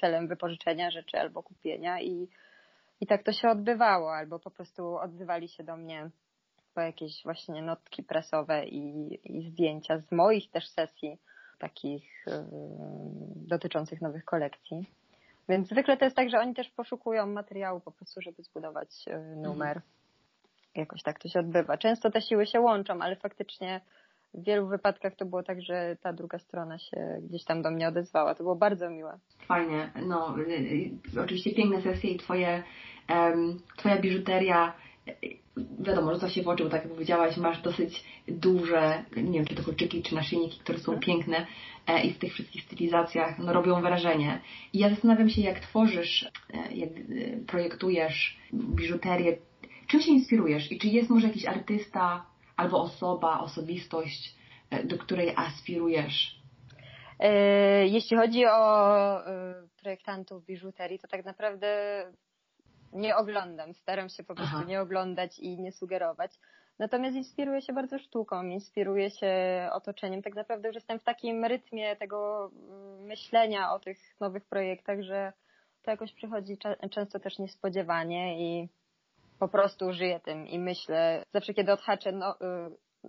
celem 0.00 0.28
wypożyczenia 0.28 0.90
rzeczy 0.90 1.18
albo 1.20 1.42
kupienia 1.42 2.00
i, 2.00 2.28
i 3.00 3.06
tak 3.06 3.22
to 3.22 3.32
się 3.32 3.48
odbywało, 3.48 4.14
albo 4.14 4.38
po 4.38 4.50
prostu 4.50 4.96
odzywali 4.96 5.48
się 5.48 5.64
do 5.64 5.76
mnie 5.76 6.10
po 6.74 6.80
jakieś 6.80 7.22
właśnie 7.24 7.62
notki 7.62 8.02
prasowe 8.02 8.66
i, 8.66 9.18
i 9.24 9.42
zdjęcia 9.50 9.98
z 9.98 10.12
moich 10.12 10.50
też 10.50 10.68
sesji 10.68 11.18
takich 11.58 12.24
yy, 12.26 12.34
dotyczących 13.36 14.00
nowych 14.00 14.24
kolekcji. 14.24 14.86
Więc 15.48 15.68
zwykle 15.68 15.96
to 15.96 16.04
jest 16.04 16.16
tak, 16.16 16.30
że 16.30 16.38
oni 16.38 16.54
też 16.54 16.70
poszukują 16.70 17.26
materiału 17.26 17.80
po 17.80 17.92
prostu, 17.92 18.20
żeby 18.20 18.42
zbudować 18.42 19.04
numer. 19.36 19.76
Mhm. 19.76 20.03
Jakoś 20.74 21.02
tak 21.02 21.18
to 21.18 21.28
się 21.28 21.40
odbywa. 21.40 21.78
Często 21.78 22.10
te 22.10 22.22
siły 22.22 22.46
się 22.46 22.60
łączą, 22.60 23.02
ale 23.02 23.16
faktycznie 23.16 23.80
w 24.34 24.44
wielu 24.44 24.66
wypadkach 24.66 25.16
to 25.16 25.26
było 25.26 25.42
tak, 25.42 25.62
że 25.62 25.96
ta 26.02 26.12
druga 26.12 26.38
strona 26.38 26.78
się 26.78 27.20
gdzieś 27.22 27.44
tam 27.44 27.62
do 27.62 27.70
mnie 27.70 27.88
odezwała. 27.88 28.34
To 28.34 28.42
było 28.42 28.56
bardzo 28.56 28.90
miłe. 28.90 29.18
Fajnie. 29.48 29.90
No, 30.06 30.38
y, 30.38 31.12
y, 31.16 31.22
oczywiście 31.22 31.54
piękne 31.54 31.82
sesje 31.82 32.10
i 32.10 32.16
twoje, 32.16 32.62
um, 33.08 33.60
twoja 33.76 34.00
biżuteria 34.00 34.72
wiadomo, 35.78 36.14
rzuca 36.14 36.28
się 36.30 36.42
w 36.42 36.48
oczy, 36.48 36.64
bo 36.64 36.70
tak 36.70 36.82
jak 36.82 36.92
powiedziałaś, 36.92 37.36
masz 37.36 37.62
dosyć 37.62 38.04
duże, 38.28 39.04
nie 39.16 39.32
wiem, 39.32 39.44
czy 39.44 39.54
to 39.54 39.62
kolczyki, 39.62 40.02
czy 40.02 40.14
naszyjniki, 40.14 40.58
które 40.58 40.78
są 40.78 40.92
mhm. 40.92 41.00
piękne 41.00 41.46
e, 41.86 42.04
i 42.04 42.12
w 42.12 42.18
tych 42.18 42.32
wszystkich 42.32 42.62
stylizacjach 42.62 43.38
no, 43.38 43.52
robią 43.52 43.80
wrażenie. 43.80 44.40
I 44.72 44.78
ja 44.78 44.90
zastanawiam 44.90 45.28
się, 45.28 45.40
jak 45.40 45.60
tworzysz, 45.60 46.30
e, 46.54 46.74
jak 46.74 46.90
e, 46.90 47.36
projektujesz 47.46 48.36
biżuterię, 48.52 49.36
czym 49.94 50.02
się 50.02 50.12
inspirujesz 50.12 50.72
i 50.72 50.78
czy 50.78 50.88
jest 50.88 51.10
może 51.10 51.26
jakiś 51.26 51.46
artysta 51.46 52.26
albo 52.56 52.80
osoba, 52.82 53.40
osobistość, 53.40 54.34
do 54.84 54.98
której 54.98 55.34
aspirujesz? 55.36 56.40
Jeśli 57.86 58.16
chodzi 58.16 58.46
o 58.46 59.18
projektantów 59.82 60.44
biżuterii, 60.44 60.98
to 60.98 61.08
tak 61.08 61.24
naprawdę 61.24 61.66
nie 62.92 63.16
oglądam. 63.16 63.74
Staram 63.74 64.08
się 64.08 64.24
po 64.24 64.34
prostu 64.34 64.56
Aha. 64.56 64.64
nie 64.68 64.80
oglądać 64.80 65.38
i 65.38 65.58
nie 65.60 65.72
sugerować. 65.72 66.30
Natomiast 66.78 67.16
inspiruję 67.16 67.62
się 67.62 67.72
bardzo 67.72 67.98
sztuką, 67.98 68.42
inspiruję 68.42 69.10
się 69.10 69.32
otoczeniem. 69.72 70.22
Tak 70.22 70.34
naprawdę 70.34 70.68
już 70.68 70.74
jestem 70.74 70.98
w 70.98 71.04
takim 71.04 71.44
rytmie 71.44 71.96
tego 71.96 72.50
mm, 72.68 73.02
myślenia 73.02 73.72
o 73.72 73.78
tych 73.78 73.98
nowych 74.20 74.44
projektach, 74.44 75.02
że 75.02 75.32
to 75.82 75.90
jakoś 75.90 76.12
przychodzi 76.12 76.58
często 76.90 77.20
też 77.20 77.38
niespodziewanie 77.38 78.40
i 78.40 78.68
po 79.44 79.48
prostu 79.48 79.92
żyję 79.92 80.20
tym 80.20 80.46
i 80.46 80.58
myślę, 80.58 81.24
zawsze 81.32 81.54
kiedy 81.54 81.72
odhaczę 81.72 82.12
no, 82.12 82.34
y, 82.34 82.36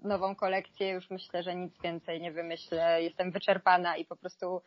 nową 0.04 0.36
kolekcję, 0.36 0.90
już 0.90 1.10
myślę, 1.10 1.44
że 1.44 1.56
nic 1.56 1.82
więcej 1.82 2.22
nie 2.22 2.32
wymyślę, 2.32 3.04
jestem 3.04 3.32
wyczerpana 3.32 3.98
i 3.98 4.06
po 4.06 4.16
prostu 4.16 4.62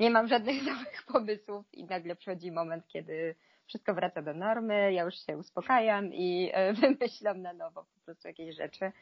nie 0.00 0.10
mam 0.10 0.28
żadnych 0.28 0.62
nowych 0.72 1.02
pomysłów 1.06 1.74
i 1.74 1.84
nagle 1.84 2.16
przychodzi 2.16 2.52
moment, 2.52 2.88
kiedy 2.88 3.34
wszystko 3.66 3.94
wraca 3.94 4.22
do 4.22 4.34
normy, 4.34 4.92
ja 4.92 5.02
już 5.02 5.14
się 5.26 5.36
uspokajam 5.36 6.14
i 6.14 6.50
e, 6.52 6.72
wymyślam 6.82 7.42
na 7.42 7.52
nowo 7.52 7.84
po 7.84 8.04
prostu 8.04 8.28
jakieś 8.28 8.56
rzeczy. 8.56 8.92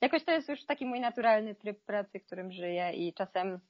Jakoś 0.00 0.24
to 0.24 0.32
jest 0.32 0.48
już 0.48 0.64
taki 0.64 0.86
mój 0.86 1.00
naturalny 1.00 1.54
tryb 1.54 1.84
pracy, 1.84 2.20
którym 2.20 2.52
żyję 2.52 2.92
i 2.92 3.12
czasem 3.12 3.60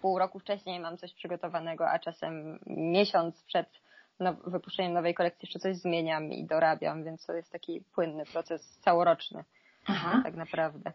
pół 0.00 0.18
roku 0.18 0.38
wcześniej 0.38 0.80
mam 0.80 0.96
coś 0.96 1.14
przygotowanego, 1.14 1.90
a 1.90 1.98
czasem 1.98 2.58
miesiąc 2.66 3.44
przed 3.44 3.85
no, 4.20 4.36
wypuszczeniem 4.46 4.92
nowej 4.92 5.14
kolekcji 5.14 5.46
jeszcze 5.46 5.58
coś 5.58 5.76
zmieniam 5.76 6.32
i 6.32 6.44
dorabiam, 6.44 7.04
więc 7.04 7.26
to 7.26 7.32
jest 7.32 7.52
taki 7.52 7.82
płynny 7.94 8.24
proces 8.24 8.78
całoroczny 8.84 9.44
Aha. 9.86 10.20
tak 10.24 10.34
naprawdę. 10.34 10.92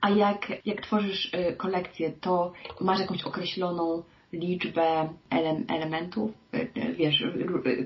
A 0.00 0.10
jak, 0.10 0.66
jak 0.66 0.80
tworzysz 0.80 1.34
y, 1.34 1.56
kolekcję, 1.56 2.12
to 2.12 2.52
masz 2.80 3.00
jakąś 3.00 3.22
określoną 3.22 4.02
liczbę 4.32 5.08
ele 5.30 5.60
elementów, 5.68 6.30
e, 6.52 6.92
wiesz, 6.92 7.24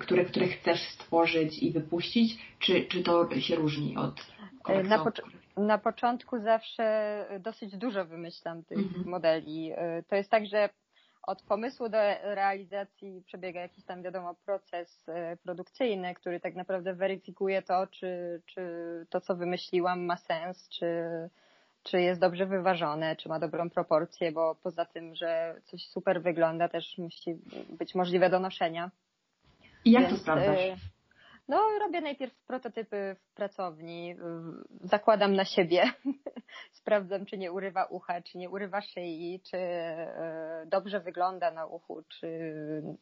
które, 0.00 0.24
które 0.24 0.46
chcesz 0.48 0.88
stworzyć 0.88 1.58
i 1.58 1.72
wypuścić, 1.72 2.38
czy, 2.58 2.84
czy 2.84 3.02
to 3.02 3.40
się 3.40 3.56
różni 3.56 3.96
od 3.96 4.34
na, 4.84 5.04
na 5.56 5.78
początku 5.78 6.38
zawsze 6.38 7.26
dosyć 7.40 7.76
dużo 7.76 8.04
wymyślam 8.04 8.64
tych 8.64 8.78
mhm. 8.78 9.08
modeli. 9.08 9.72
To 10.08 10.16
jest 10.16 10.30
tak, 10.30 10.46
że 10.46 10.68
od 11.26 11.42
pomysłu 11.42 11.88
do 11.88 11.98
realizacji 12.22 13.22
przebiega 13.26 13.60
jakiś 13.60 13.84
tam, 13.84 14.02
wiadomo, 14.02 14.34
proces 14.34 15.08
e, 15.08 15.36
produkcyjny, 15.36 16.14
który 16.14 16.40
tak 16.40 16.54
naprawdę 16.54 16.94
weryfikuje 16.94 17.62
to, 17.62 17.86
czy, 17.86 18.42
czy 18.46 18.62
to, 19.10 19.20
co 19.20 19.36
wymyśliłam, 19.36 20.04
ma 20.04 20.16
sens, 20.16 20.68
czy, 20.68 21.04
czy 21.82 22.00
jest 22.00 22.20
dobrze 22.20 22.46
wyważone, 22.46 23.16
czy 23.16 23.28
ma 23.28 23.38
dobrą 23.38 23.70
proporcję, 23.70 24.32
bo 24.32 24.54
poza 24.54 24.84
tym, 24.84 25.14
że 25.14 25.60
coś 25.64 25.86
super 25.86 26.22
wygląda, 26.22 26.68
też 26.68 26.98
musi 26.98 27.38
być 27.68 27.94
możliwe 27.94 28.30
do 28.30 28.40
noszenia. 28.40 28.90
I 29.84 29.90
jak 29.90 30.02
Więc, 30.02 30.14
to 30.14 30.22
sprawdzasz? 30.22 30.93
No, 31.48 31.78
robię 31.80 32.00
najpierw 32.00 32.34
prototypy 32.46 33.16
w 33.18 33.34
pracowni, 33.34 34.16
zakładam 34.80 35.34
na 35.34 35.44
siebie, 35.44 35.84
sprawdzam, 36.80 37.26
czy 37.26 37.38
nie 37.38 37.52
urywa 37.52 37.84
ucha, 37.84 38.22
czy 38.22 38.38
nie 38.38 38.50
urywa 38.50 38.80
szyi, 38.80 39.40
czy 39.50 39.56
y, 39.56 40.66
dobrze 40.66 41.00
wygląda 41.00 41.50
na 41.50 41.66
uchu, 41.66 42.02
czy 42.08 42.28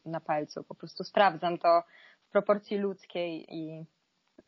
na 0.05 0.19
palcu. 0.19 0.63
Po 0.63 0.75
prostu 0.75 1.03
sprawdzam 1.03 1.57
to 1.57 1.83
w 2.27 2.31
proporcji 2.31 2.77
ludzkiej 2.77 3.45
i 3.49 3.85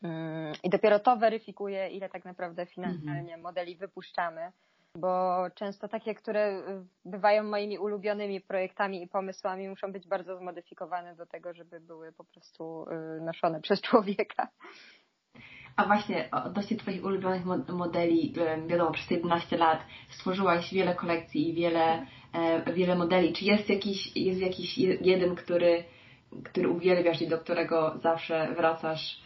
Mm, 0.02 0.52
I 0.62 0.70
dopiero 0.70 0.98
to 1.00 1.16
weryfikuje, 1.16 1.88
ile 1.88 2.08
tak 2.08 2.24
naprawdę 2.24 2.66
finalnie 2.66 3.12
mhm. 3.12 3.40
modeli 3.40 3.76
wypuszczamy, 3.76 4.52
bo 4.96 5.44
często 5.54 5.88
takie, 5.88 6.14
które 6.14 6.62
bywają 7.04 7.42
moimi 7.42 7.78
ulubionymi 7.78 8.40
projektami 8.40 9.02
i 9.02 9.08
pomysłami, 9.08 9.68
muszą 9.68 9.92
być 9.92 10.08
bardzo 10.08 10.36
zmodyfikowane 10.36 11.16
do 11.16 11.26
tego, 11.26 11.54
żeby 11.54 11.80
były 11.80 12.12
po 12.12 12.24
prostu 12.24 12.86
y, 13.18 13.20
noszone 13.20 13.60
przez 13.60 13.80
człowieka. 13.80 14.48
A 15.76 15.84
właśnie 15.86 16.28
odnośnie 16.30 16.76
Twoich 16.76 17.04
ulubionych 17.04 17.44
modeli, 17.68 18.34
wiadomo, 18.66 18.90
przez 18.90 19.08
te 19.08 19.14
11 19.14 19.56
lat 19.56 19.80
stworzyłaś 20.08 20.74
wiele 20.74 20.94
kolekcji 20.94 21.48
i 21.50 21.54
wiele, 21.54 22.06
e, 22.32 22.72
wiele 22.72 22.96
modeli. 22.96 23.32
Czy 23.32 23.44
jest 23.44 23.68
jakiś, 23.68 24.16
jest 24.16 24.40
jakiś 24.40 24.78
jeden, 24.78 25.34
który, 25.34 25.84
który 26.44 26.68
uwielbiasz 26.68 27.22
i 27.22 27.28
do 27.28 27.38
którego 27.38 27.98
zawsze 28.02 28.54
wracasz 28.56 29.25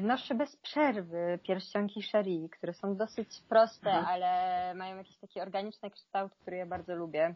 noszę 0.00 0.34
bez 0.34 0.56
przerwy 0.56 1.38
pierścionki 1.42 2.02
Cherie, 2.02 2.48
które 2.48 2.74
są 2.74 2.96
dosyć 2.96 3.28
proste, 3.48 3.92
Aha. 3.92 4.06
ale 4.10 4.74
mają 4.74 4.96
jakiś 4.96 5.18
taki 5.18 5.40
organiczny 5.40 5.90
kształt, 5.90 6.34
który 6.34 6.56
ja 6.56 6.66
bardzo 6.66 6.94
lubię. 6.94 7.34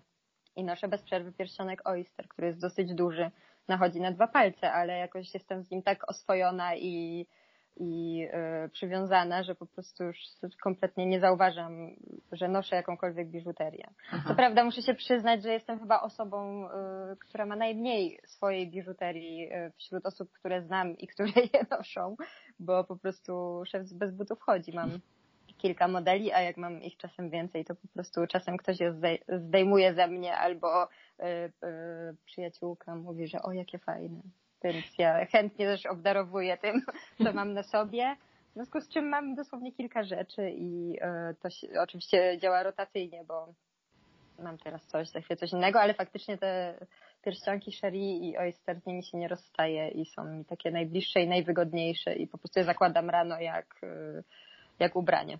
I 0.56 0.64
noszę 0.64 0.88
bez 0.88 1.02
przerwy 1.02 1.32
pierścionek 1.32 1.88
Oyster, 1.88 2.28
który 2.28 2.46
jest 2.46 2.60
dosyć 2.60 2.94
duży. 2.94 3.30
Nachodzi 3.68 4.00
na 4.00 4.12
dwa 4.12 4.28
palce, 4.28 4.72
ale 4.72 4.98
jakoś 4.98 5.34
jestem 5.34 5.62
z 5.62 5.70
nim 5.70 5.82
tak 5.82 6.10
oswojona 6.10 6.76
i 6.76 7.26
i 7.76 8.22
y, 8.64 8.68
przywiązana, 8.68 9.42
że 9.42 9.54
po 9.54 9.66
prostu 9.66 10.04
już 10.04 10.16
kompletnie 10.62 11.06
nie 11.06 11.20
zauważam, 11.20 11.96
że 12.32 12.48
noszę 12.48 12.76
jakąkolwiek 12.76 13.28
biżuterię. 13.28 13.90
Aha. 14.12 14.28
Co 14.28 14.34
prawda 14.34 14.64
muszę 14.64 14.82
się 14.82 14.94
przyznać, 14.94 15.42
że 15.42 15.52
jestem 15.52 15.78
chyba 15.78 16.02
osobą, 16.02 16.66
y, 16.66 17.16
która 17.16 17.46
ma 17.46 17.56
najmniej 17.56 18.20
swojej 18.26 18.70
biżuterii 18.70 19.52
y, 19.52 19.72
wśród 19.78 20.06
osób, 20.06 20.32
które 20.32 20.62
znam 20.62 20.98
i 20.98 21.06
które 21.06 21.30
je 21.54 21.66
noszą, 21.70 22.16
bo 22.58 22.84
po 22.84 22.96
prostu 22.96 23.62
szef 23.66 23.92
bez 23.92 24.12
butów 24.12 24.40
chodzi. 24.40 24.72
Mam 24.72 24.90
kilka 25.58 25.88
modeli, 25.88 26.32
a 26.32 26.40
jak 26.40 26.56
mam 26.56 26.82
ich 26.82 26.96
czasem 26.96 27.30
więcej, 27.30 27.64
to 27.64 27.74
po 27.74 27.88
prostu 27.88 28.26
czasem 28.26 28.56
ktoś 28.56 28.80
je 28.80 28.94
zdejmuje 29.28 29.94
ze 29.94 30.08
mnie 30.08 30.36
albo 30.36 30.88
przyjaciółka 32.24 32.94
mówi, 32.94 33.28
że 33.28 33.42
o 33.42 33.52
jakie 33.52 33.78
fajne. 33.78 34.20
Więc 34.64 34.98
ja 34.98 35.26
chętnie 35.26 35.66
też 35.66 35.86
obdarowuję 35.86 36.58
tym, 36.58 36.82
co 37.24 37.32
mam 37.32 37.52
na 37.52 37.62
sobie. 37.62 38.16
W 38.50 38.54
związku 38.54 38.80
z 38.80 38.88
czym 38.88 39.08
mam 39.08 39.34
dosłownie 39.34 39.72
kilka 39.72 40.02
rzeczy 40.02 40.50
i 40.50 40.96
y, 41.30 41.34
to 41.42 41.50
się, 41.50 41.66
oczywiście 41.80 42.38
działa 42.38 42.62
rotacyjnie, 42.62 43.24
bo 43.28 43.54
mam 44.38 44.58
teraz 44.58 44.86
coś, 44.86 45.08
za 45.08 45.20
chwilę 45.20 45.36
coś 45.36 45.52
innego, 45.52 45.80
ale 45.80 45.94
faktycznie 45.94 46.38
te 46.38 46.74
pierścionki 47.24 47.72
Sherry 47.72 47.98
i 47.98 48.36
Oyster 48.38 48.80
z 48.80 48.86
nimi 48.86 49.04
się 49.04 49.18
nie 49.18 49.28
rozstaje 49.28 49.88
i 49.88 50.06
są 50.06 50.24
mi 50.24 50.44
takie 50.44 50.70
najbliższe 50.70 51.20
i 51.20 51.28
najwygodniejsze 51.28 52.14
i 52.14 52.26
po 52.26 52.38
prostu 52.38 52.58
je 52.58 52.64
zakładam 52.64 53.10
rano 53.10 53.40
jak, 53.40 53.80
y, 53.82 54.24
jak 54.78 54.96
ubranie. 54.96 55.38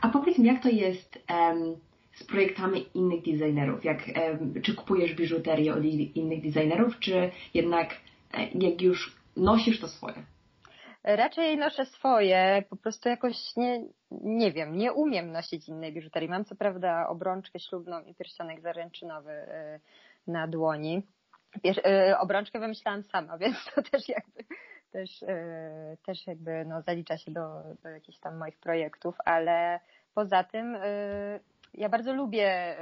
A 0.00 0.08
powiedz 0.08 0.38
mi, 0.38 0.46
jak 0.46 0.62
to 0.62 0.68
jest 0.68 1.18
um, 1.30 1.76
z 2.14 2.24
projektami 2.24 2.86
innych 2.94 3.22
designerów? 3.22 3.84
Jak, 3.84 3.98
um, 4.30 4.62
czy 4.62 4.74
kupujesz 4.74 5.14
biżuterię 5.14 5.74
od 5.74 5.84
innych 5.84 6.42
designerów, 6.42 6.98
czy 6.98 7.30
jednak 7.54 7.92
e, 7.92 7.96
jak 8.54 8.82
już 8.82 9.16
nosisz 9.36 9.80
to 9.80 9.88
swoje? 9.88 10.14
Raczej 11.04 11.58
noszę 11.58 11.86
swoje, 11.86 12.64
po 12.70 12.76
prostu 12.76 13.08
jakoś 13.08 13.56
nie, 13.56 13.84
nie 14.10 14.52
wiem, 14.52 14.76
nie 14.76 14.92
umiem 14.92 15.32
nosić 15.32 15.68
innej 15.68 15.92
biżuterii. 15.92 16.28
Mam 16.28 16.44
co 16.44 16.54
prawda 16.54 17.08
obrączkę 17.08 17.60
ślubną 17.60 18.00
i 18.00 18.14
pierścionek 18.14 18.60
zaręczynowy 18.60 19.32
y, 19.32 19.80
na 20.26 20.48
dłoni. 20.48 21.02
Y, 21.66 22.18
obrączkę 22.18 22.60
wymyślałam 22.60 23.02
sama, 23.02 23.38
więc 23.42 23.56
to 23.74 23.82
też 23.82 24.08
jakby 24.08 24.44
też, 24.92 25.24
też 26.06 26.26
jakby 26.26 26.64
no, 26.64 26.82
zalicza 26.82 27.18
się 27.18 27.30
do, 27.30 27.62
do 27.82 27.88
jakichś 27.88 28.18
tam 28.18 28.36
moich 28.36 28.58
projektów, 28.58 29.16
ale 29.24 29.80
poza 30.14 30.44
tym 30.44 30.76
ja 31.74 31.88
bardzo 31.88 32.12
lubię 32.12 32.76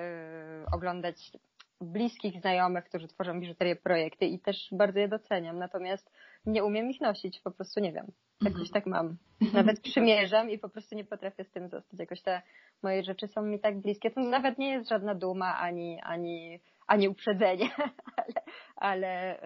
oglądać 0.72 1.32
bliskich 1.80 2.40
znajomych, 2.40 2.84
którzy 2.84 3.08
tworzą 3.08 3.40
biżuterię 3.40 3.76
projekty 3.76 4.26
i 4.26 4.38
też 4.38 4.68
bardzo 4.72 4.98
je 4.98 5.08
doceniam. 5.08 5.58
Natomiast 5.58 6.10
nie 6.46 6.64
umiem 6.64 6.90
ich 6.90 7.00
nosić, 7.00 7.40
po 7.40 7.50
prostu 7.50 7.80
nie 7.80 7.92
wiem. 7.92 8.06
Jakoś 8.42 8.68
mhm. 8.68 8.72
tak 8.72 8.86
mam. 8.86 9.16
Nawet 9.52 9.80
przymierzam 9.80 10.50
i 10.50 10.58
po 10.58 10.68
prostu 10.68 10.96
nie 10.96 11.04
potrafię 11.04 11.44
z 11.44 11.50
tym 11.50 11.68
zostać. 11.68 12.00
Jakoś 12.00 12.22
te 12.22 12.42
moje 12.82 13.02
rzeczy 13.02 13.28
są 13.28 13.42
mi 13.42 13.60
tak 13.60 13.80
bliskie. 13.80 14.10
To 14.10 14.20
nawet 14.20 14.58
nie 14.58 14.70
jest 14.70 14.88
żadna 14.88 15.14
duma 15.14 15.58
ani, 15.58 16.00
ani, 16.02 16.60
ani 16.86 17.08
uprzedzenie, 17.08 17.70
ale, 18.16 18.42
ale 18.76 19.40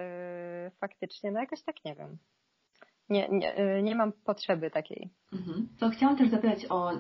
yy, 0.65 0.71
faktycznie, 0.71 1.31
no 1.31 1.41
jakoś 1.41 1.63
tak 1.63 1.85
nie 1.85 1.95
wiem 1.95 2.19
nie, 3.11 3.29
nie, 3.29 3.59
y, 3.79 3.83
nie 3.83 3.95
mam 3.95 4.13
potrzeby 4.13 4.71
takiej. 4.71 5.11
Mhm. 5.33 5.69
To 5.79 5.91
chciałam 5.91 6.17
też 6.17 6.29
zapytać 6.29 6.67
o, 6.69 6.91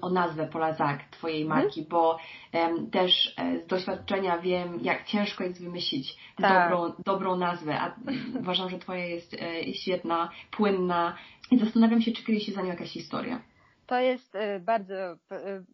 o 0.00 0.10
nazwę 0.10 0.46
Polazak, 0.46 1.04
Twojej 1.10 1.42
mhm. 1.42 1.62
marki, 1.62 1.80
mhm. 1.80 1.88
bo 1.90 2.18
um, 2.54 2.90
też 2.90 3.34
e, 3.38 3.58
z 3.58 3.66
doświadczenia 3.66 4.38
wiem, 4.38 4.78
jak 4.82 5.04
ciężko 5.06 5.44
jest 5.44 5.64
wymyślić 5.64 6.16
tak. 6.36 6.70
dobrą, 6.70 6.92
dobrą 7.04 7.36
nazwę, 7.36 7.80
a 7.80 7.94
uważam, 8.40 8.70
że 8.70 8.78
Twoja 8.78 9.04
jest 9.04 9.34
e, 9.34 9.74
świetna, 9.74 10.30
płynna 10.50 11.16
i 11.50 11.58
zastanawiam 11.58 12.02
się, 12.02 12.12
czy 12.12 12.24
kryje 12.24 12.40
się 12.40 12.52
za 12.52 12.62
nią 12.62 12.68
jakaś 12.68 12.90
historia. 12.90 13.40
To 13.92 14.00
jest 14.00 14.34
e, 14.34 14.60
bardzo 14.60 14.94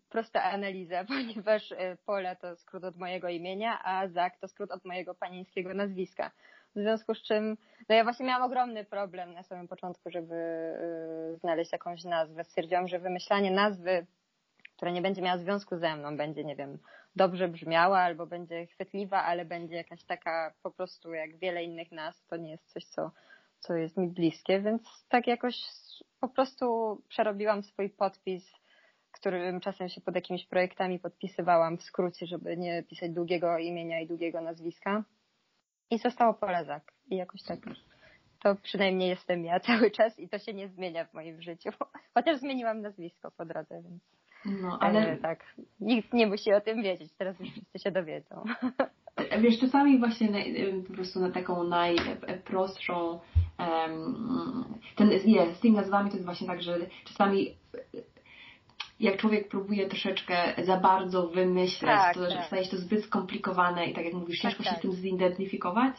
prosta 0.09 0.43
analiza, 0.43 1.05
ponieważ 1.09 1.75
Pola 2.07 2.35
to 2.35 2.57
skrót 2.57 2.85
od 2.85 2.97
mojego 2.97 3.29
imienia, 3.29 3.83
a 3.85 4.09
Zak 4.09 4.39
to 4.39 4.49
skrót 4.49 4.71
od 4.71 4.85
mojego 4.85 5.15
panieńskiego 5.15 5.75
nazwiska. 5.75 6.31
W 6.77 6.81
związku 6.81 7.15
z 7.15 7.23
czym, 7.23 7.57
no 7.89 7.95
ja 7.95 8.05
właśnie 8.05 8.27
miałam 8.27 8.43
ogromny 8.43 8.85
problem 8.85 9.35
na 9.35 9.43
samym 9.43 9.69
początku, 9.69 10.11
żeby 10.11 10.35
znaleźć 11.41 11.73
jakąś 11.73 12.05
nazwę. 12.05 12.45
Stwierdziłam, 12.45 12.89
że 12.89 12.99
wymyślanie 12.99 13.51
nazwy, 13.51 14.07
która 14.77 14.91
nie 14.91 15.03
będzie 15.03 15.23
miała 15.23 15.39
związku 15.39 15.77
ze 15.77 15.97
mną, 15.97 16.17
będzie, 16.17 16.45
nie 16.45 16.57
wiem, 16.57 16.79
dobrze 17.17 17.49
brzmiała 17.49 17.99
albo 17.99 18.27
będzie 18.27 18.67
chwytliwa, 18.67 19.25
ale 19.25 19.45
będzie 19.45 19.77
jakaś 19.77 20.05
taka 20.05 20.55
po 20.63 20.71
prostu 20.71 21.15
jak 21.15 21.37
wiele 21.37 21.65
innych 21.65 21.93
nazw, 21.93 22.27
to 22.27 22.37
nie 22.37 22.51
jest 22.51 22.73
coś, 22.73 22.85
co, 22.85 23.11
co 23.61 23.75
jest 23.75 23.97
mi 23.97 24.09
bliskie, 24.09 24.61
więc 24.61 24.83
tak 25.09 25.27
jakoś 25.27 25.55
po 26.21 26.29
prostu 26.29 26.99
przerobiłam 27.09 27.63
swój 27.63 27.91
podpis 27.91 28.59
którym 29.13 29.61
czasem 29.61 29.89
się 29.89 30.01
pod 30.01 30.15
jakimiś 30.15 30.47
projektami 30.47 30.99
podpisywałam 30.99 31.79
w 31.79 31.83
skrócie, 31.83 32.27
żeby 32.27 32.57
nie 32.57 32.83
pisać 32.83 33.11
długiego 33.11 33.59
imienia 33.59 34.01
i 34.01 34.07
długiego 34.07 34.41
nazwiska. 34.41 35.05
I 35.91 35.99
zostało 35.99 36.35
Polezak. 36.35 36.93
I 37.11 37.17
jakoś 37.17 37.43
tak 37.43 37.61
to 38.43 38.55
przynajmniej 38.55 39.09
jestem 39.09 39.45
ja 39.45 39.61
cały 39.69 39.91
czas 39.91 40.19
i 40.19 40.29
to 40.29 40.39
się 40.39 40.55
nie 40.55 40.69
zmienia 40.69 41.05
w 41.05 41.15
moim 41.15 41.43
życiu. 41.43 41.71
Chociaż 42.15 42.39
zmieniłam 42.39 42.81
nazwisko 42.81 43.31
po 43.31 43.45
drodze, 43.45 43.83
więc. 43.83 44.03
No, 44.63 44.79
ale 44.81 45.13
e, 45.13 45.17
tak. 45.17 45.45
Nikt 45.81 46.13
nie 46.13 46.27
musi 46.27 46.53
o 46.53 46.61
tym 46.61 46.83
wiedzieć, 46.83 47.13
teraz 47.19 47.41
już 47.41 47.51
wszyscy 47.51 47.79
się 47.79 47.91
dowiedzą. 47.91 48.45
Wiesz, 49.43 49.61
czasami 49.61 49.99
właśnie 49.99 50.29
po 50.89 50.93
prostu 50.93 51.21
na 51.21 51.31
taką 51.31 51.65
najprostszą 51.65 53.21
ten, 54.97 55.11
nie, 55.27 55.55
z 55.55 55.61
tymi 55.61 55.77
nazwami 55.77 56.11
to 56.11 56.17
jest 56.17 56.25
właśnie 56.25 56.47
tak, 56.47 56.63
że 56.63 56.79
czasami 57.05 57.57
jak 59.01 59.17
człowiek 59.17 59.49
próbuje 59.49 59.89
troszeczkę 59.89 60.65
za 60.65 60.77
bardzo 60.77 61.29
wymyśleć, 61.29 61.91
tak, 61.91 62.15
to 62.15 62.29
tak. 62.29 62.47
staje 62.47 62.65
się 62.65 62.71
to 62.71 62.77
zbyt 62.77 63.05
skomplikowane 63.05 63.87
i 63.87 63.95
tak 63.95 64.05
jak 64.05 64.15
mówisz, 64.15 64.41
ciężko 64.41 64.63
tak, 64.63 64.67
się 64.67 64.71
z 64.71 64.75
tak. 64.75 64.83
tym 64.83 64.93
zidentyfikować, 64.93 65.95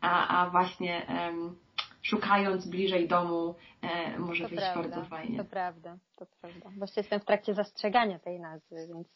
a, 0.00 0.28
a 0.28 0.50
właśnie 0.50 1.06
um, 1.08 1.56
szukając 2.02 2.66
bliżej 2.66 3.08
domu 3.08 3.54
e, 3.82 4.18
może 4.18 4.42
to 4.42 4.48
wyjść 4.48 4.64
prawda, 4.64 4.82
bardzo 4.82 5.10
fajnie. 5.10 5.38
To 5.38 5.44
prawda, 5.44 5.96
to 6.16 6.26
prawda. 6.40 6.70
Właśnie 6.78 7.00
jestem 7.00 7.20
w 7.20 7.24
trakcie 7.24 7.54
zastrzegania 7.54 8.18
tej 8.18 8.40
nazwy, 8.40 8.76
więc 8.88 9.08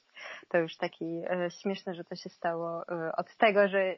to 0.49 0.59
już 0.59 0.77
taki 0.77 1.23
e, 1.31 1.51
śmieszne, 1.51 1.95
że 1.95 2.05
to 2.05 2.15
się 2.15 2.29
stało 2.29 2.83
e, 2.89 3.13
od 3.17 3.37
tego, 3.37 3.69
że 3.69 3.97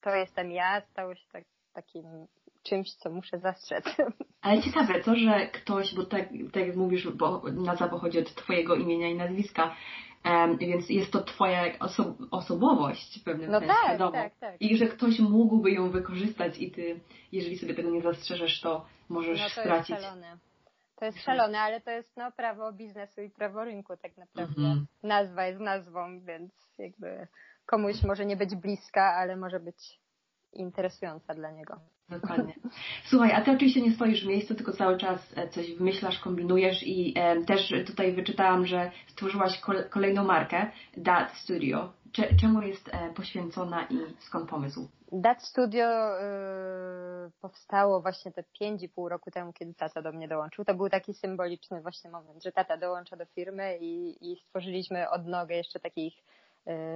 to 0.00 0.10
jestem 0.10 0.50
ja, 0.50 0.80
stało 0.80 1.14
się 1.14 1.26
tak, 1.32 1.44
takim 1.72 2.26
czymś, 2.62 2.94
co 2.94 3.10
muszę 3.10 3.38
zastrzec. 3.38 3.84
Ale 4.42 4.62
ciekawe 4.62 5.00
to, 5.00 5.16
że 5.16 5.46
ktoś, 5.46 5.94
bo 5.94 6.04
tak, 6.04 6.28
tak 6.52 6.66
jak 6.66 6.76
mówisz, 6.76 7.08
bo 7.08 7.42
nazwa 7.52 7.88
pochodzi 7.88 8.18
od 8.18 8.34
Twojego 8.34 8.74
imienia 8.74 9.08
i 9.08 9.14
nazwiska, 9.14 9.76
um, 10.24 10.58
więc 10.58 10.88
jest 10.88 11.12
to 11.12 11.22
Twoja 11.22 11.78
oso 11.78 12.14
osobowość 12.30 13.20
w 13.20 13.24
pewnym 13.24 13.50
no 13.50 13.58
sensie, 13.60 13.74
tak, 13.74 13.92
wiadomo. 13.92 14.12
Tak, 14.12 14.38
tak. 14.38 14.62
I 14.62 14.76
że 14.76 14.86
ktoś 14.86 15.18
mógłby 15.18 15.70
ją 15.70 15.90
wykorzystać 15.90 16.58
i 16.58 16.70
Ty, 16.70 17.00
jeżeli 17.32 17.58
sobie 17.58 17.74
tego 17.74 17.90
nie 17.90 18.02
zastrzeżesz, 18.02 18.60
to 18.60 18.86
możesz 19.08 19.40
no, 19.40 19.44
to 19.44 19.50
stracić. 19.50 19.90
Jest 19.90 20.02
szalone. 20.02 20.38
To 20.96 21.04
jest 21.04 21.22
szalone, 21.22 21.60
ale 21.60 21.80
to 21.80 21.90
jest 21.90 22.16
no, 22.16 22.32
prawo 22.32 22.72
biznesu 22.72 23.22
i 23.22 23.30
prawo 23.30 23.64
rynku 23.64 23.96
tak 23.96 24.16
naprawdę. 24.16 24.60
Mhm. 24.60 24.86
Nazwa 25.02 25.46
jest 25.46 25.60
nazwą, 25.60 26.20
więc 26.20 26.52
jakby 26.78 27.26
komuś 27.66 28.02
może 28.02 28.26
nie 28.26 28.36
być 28.36 28.56
bliska, 28.56 29.02
ale 29.02 29.36
może 29.36 29.60
być 29.60 29.99
interesująca 30.52 31.34
dla 31.34 31.50
niego. 31.50 31.76
Dokładnie. 32.08 32.54
Słuchaj, 33.10 33.32
a 33.32 33.40
ty 33.40 33.50
oczywiście 33.50 33.82
nie 33.82 33.92
stoisz 33.92 34.24
w 34.24 34.28
miejscu, 34.28 34.54
tylko 34.54 34.72
cały 34.72 34.98
czas 34.98 35.32
e, 35.36 35.48
coś 35.48 35.74
wymyślasz, 35.74 36.18
kombinujesz 36.18 36.82
i 36.82 37.14
e, 37.16 37.44
też 37.44 37.74
tutaj 37.86 38.12
wyczytałam, 38.12 38.66
że 38.66 38.90
stworzyłaś 39.06 39.60
kolejną 39.90 40.24
markę, 40.24 40.70
Dat 40.96 41.32
Studio. 41.32 41.92
Czemu 42.40 42.62
jest 42.62 42.88
e, 42.88 43.12
poświęcona 43.14 43.86
i 43.90 43.98
skąd 44.18 44.48
pomysł? 44.50 44.88
Dat 45.12 45.42
Studio 45.42 46.18
y, 46.18 47.30
powstało 47.40 48.00
właśnie 48.00 48.32
te 48.32 48.44
5,5 48.62 49.08
roku 49.08 49.30
temu, 49.30 49.52
kiedy 49.52 49.74
tata 49.74 50.02
do 50.02 50.12
mnie 50.12 50.28
dołączył. 50.28 50.64
To 50.64 50.74
był 50.74 50.88
taki 50.88 51.14
symboliczny 51.14 51.82
właśnie 51.82 52.10
moment, 52.10 52.42
że 52.42 52.52
tata 52.52 52.76
dołącza 52.76 53.16
do 53.16 53.26
firmy 53.26 53.78
i, 53.80 54.16
i 54.32 54.36
stworzyliśmy 54.36 55.10
odnogę 55.10 55.56
jeszcze 55.56 55.80
takich 55.80 56.14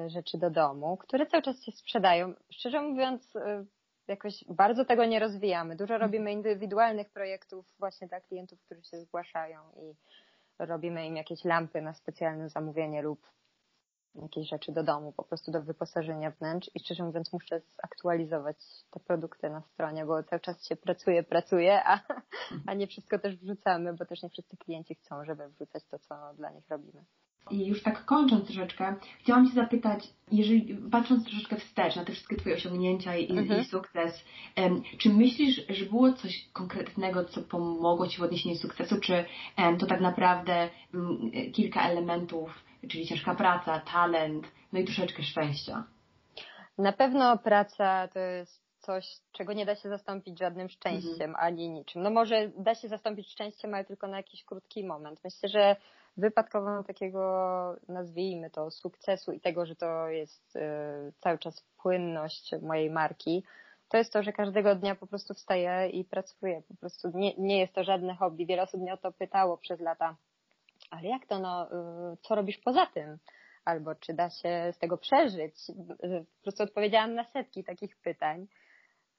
rzeczy 0.06 0.38
do 0.38 0.50
domu, 0.50 0.96
które 0.96 1.26
cały 1.26 1.42
czas 1.42 1.62
się 1.62 1.72
sprzedają. 1.72 2.34
Szczerze 2.50 2.82
mówiąc, 2.82 3.36
y, 3.36 3.66
jakoś 4.08 4.44
bardzo 4.48 4.84
tego 4.84 5.04
nie 5.04 5.20
rozwijamy. 5.20 5.76
Dużo 5.76 5.98
robimy 5.98 6.32
indywidualnych 6.32 7.10
projektów 7.10 7.66
właśnie 7.78 8.08
dla 8.08 8.20
klientów, 8.20 8.60
którzy 8.60 8.82
się 8.82 9.00
zgłaszają 9.00 9.60
i 9.76 9.94
robimy 10.58 11.06
im 11.06 11.16
jakieś 11.16 11.44
lampy 11.44 11.82
na 11.82 11.94
specjalne 11.94 12.48
zamówienie 12.48 13.02
lub 13.02 13.34
jakieś 14.14 14.48
rzeczy 14.48 14.72
do 14.72 14.82
domu, 14.82 15.12
po 15.12 15.22
prostu 15.22 15.52
do 15.52 15.62
wyposażenia 15.62 16.30
wnętrz 16.30 16.70
i 16.74 16.80
szczerze 16.80 17.04
mówiąc 17.04 17.32
muszę 17.32 17.60
zaktualizować 17.82 18.56
te 18.90 19.00
produkty 19.00 19.50
na 19.50 19.60
stronie, 19.60 20.04
bo 20.04 20.22
cały 20.22 20.40
czas 20.40 20.66
się 20.66 20.76
pracuje, 20.76 21.22
pracuje, 21.22 21.84
a, 21.84 22.00
a 22.66 22.74
nie 22.74 22.86
wszystko 22.86 23.18
też 23.18 23.36
wrzucamy, 23.36 23.92
bo 23.92 24.04
też 24.04 24.22
nie 24.22 24.28
wszyscy 24.28 24.56
klienci 24.56 24.94
chcą, 24.94 25.24
żeby 25.24 25.48
wrzucać 25.48 25.84
to, 25.84 25.98
co 25.98 26.34
dla 26.34 26.50
nich 26.50 26.68
robimy. 26.68 27.04
I 27.50 27.66
już 27.66 27.82
tak 27.82 28.04
kończąc 28.04 28.44
troszeczkę, 28.44 28.94
chciałam 29.18 29.48
Cię 29.48 29.54
zapytać, 29.54 30.08
jeżeli 30.32 30.76
patrząc 30.90 31.24
troszeczkę 31.24 31.56
wstecz 31.56 31.96
na 31.96 32.04
te 32.04 32.12
wszystkie 32.12 32.36
Twoje 32.36 32.54
osiągnięcia 32.54 33.16
i, 33.16 33.38
mhm. 33.38 33.60
i 33.60 33.64
sukces, 33.64 34.24
czy 34.98 35.08
myślisz, 35.08 35.66
że 35.68 35.84
było 35.84 36.12
coś 36.12 36.48
konkretnego, 36.52 37.24
co 37.24 37.42
pomogło 37.42 38.08
Ci 38.08 38.18
w 38.18 38.22
odniesieniu 38.22 38.56
sukcesu, 38.56 39.00
czy 39.00 39.24
to 39.78 39.86
tak 39.86 40.00
naprawdę 40.00 40.68
um, 40.94 41.30
kilka 41.52 41.88
elementów, 41.88 42.64
czyli 42.88 43.06
ciężka 43.06 43.34
praca, 43.34 43.80
talent, 43.80 44.46
no 44.72 44.80
i 44.80 44.84
troszeczkę 44.84 45.22
szczęścia? 45.22 45.84
Na 46.78 46.92
pewno 46.92 47.38
praca 47.38 48.08
to 48.08 48.18
jest 48.18 48.64
coś, 48.78 49.06
czego 49.32 49.52
nie 49.52 49.66
da 49.66 49.76
się 49.76 49.88
zastąpić 49.88 50.38
żadnym 50.38 50.68
szczęściem 50.68 51.30
mhm. 51.30 51.36
ani 51.36 51.70
niczym. 51.70 52.02
No 52.02 52.10
może 52.10 52.50
da 52.58 52.74
się 52.74 52.88
zastąpić 52.88 53.30
szczęściem, 53.30 53.74
ale 53.74 53.84
tylko 53.84 54.06
na 54.06 54.16
jakiś 54.16 54.44
krótki 54.44 54.84
moment. 54.84 55.20
Myślę, 55.24 55.48
że 55.48 55.76
wypadkową 56.16 56.84
takiego, 56.84 57.76
nazwijmy 57.88 58.50
to, 58.50 58.70
sukcesu 58.70 59.32
i 59.32 59.40
tego, 59.40 59.66
że 59.66 59.76
to 59.76 60.08
jest 60.08 60.56
y, 60.56 60.60
cały 61.20 61.38
czas 61.38 61.60
płynność 61.82 62.54
mojej 62.62 62.90
marki, 62.90 63.44
to 63.88 63.98
jest 63.98 64.12
to, 64.12 64.22
że 64.22 64.32
każdego 64.32 64.74
dnia 64.74 64.94
po 64.94 65.06
prostu 65.06 65.34
wstaję 65.34 65.88
i 65.88 66.04
pracuję. 66.04 66.62
Po 66.68 66.74
prostu 66.74 67.10
nie, 67.14 67.34
nie 67.38 67.60
jest 67.60 67.72
to 67.72 67.84
żadne 67.84 68.14
hobby. 68.14 68.46
Wiele 68.46 68.62
osób 68.62 68.80
mnie 68.80 68.94
o 68.94 68.96
to 68.96 69.12
pytało 69.12 69.58
przez 69.58 69.80
lata. 69.80 70.16
Ale 70.90 71.08
jak 71.08 71.26
to, 71.26 71.38
no, 71.38 71.66
y, 72.12 72.16
co 72.22 72.34
robisz 72.34 72.58
poza 72.58 72.86
tym? 72.86 73.18
Albo 73.64 73.94
czy 73.94 74.14
da 74.14 74.30
się 74.30 74.72
z 74.72 74.78
tego 74.78 74.98
przeżyć? 74.98 75.54
Po 76.36 76.42
prostu 76.42 76.62
odpowiedziałam 76.62 77.14
na 77.14 77.24
setki 77.24 77.64
takich 77.64 77.96
pytań. 77.96 78.46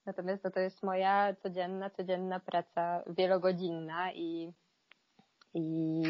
Natomiast 0.06 0.44
no, 0.44 0.50
to 0.50 0.60
jest 0.60 0.82
moja 0.82 1.34
codzienna, 1.34 1.90
codzienna 1.90 2.40
praca 2.40 3.02
wielogodzinna 3.06 4.12
i, 4.12 4.52
i 5.54 6.02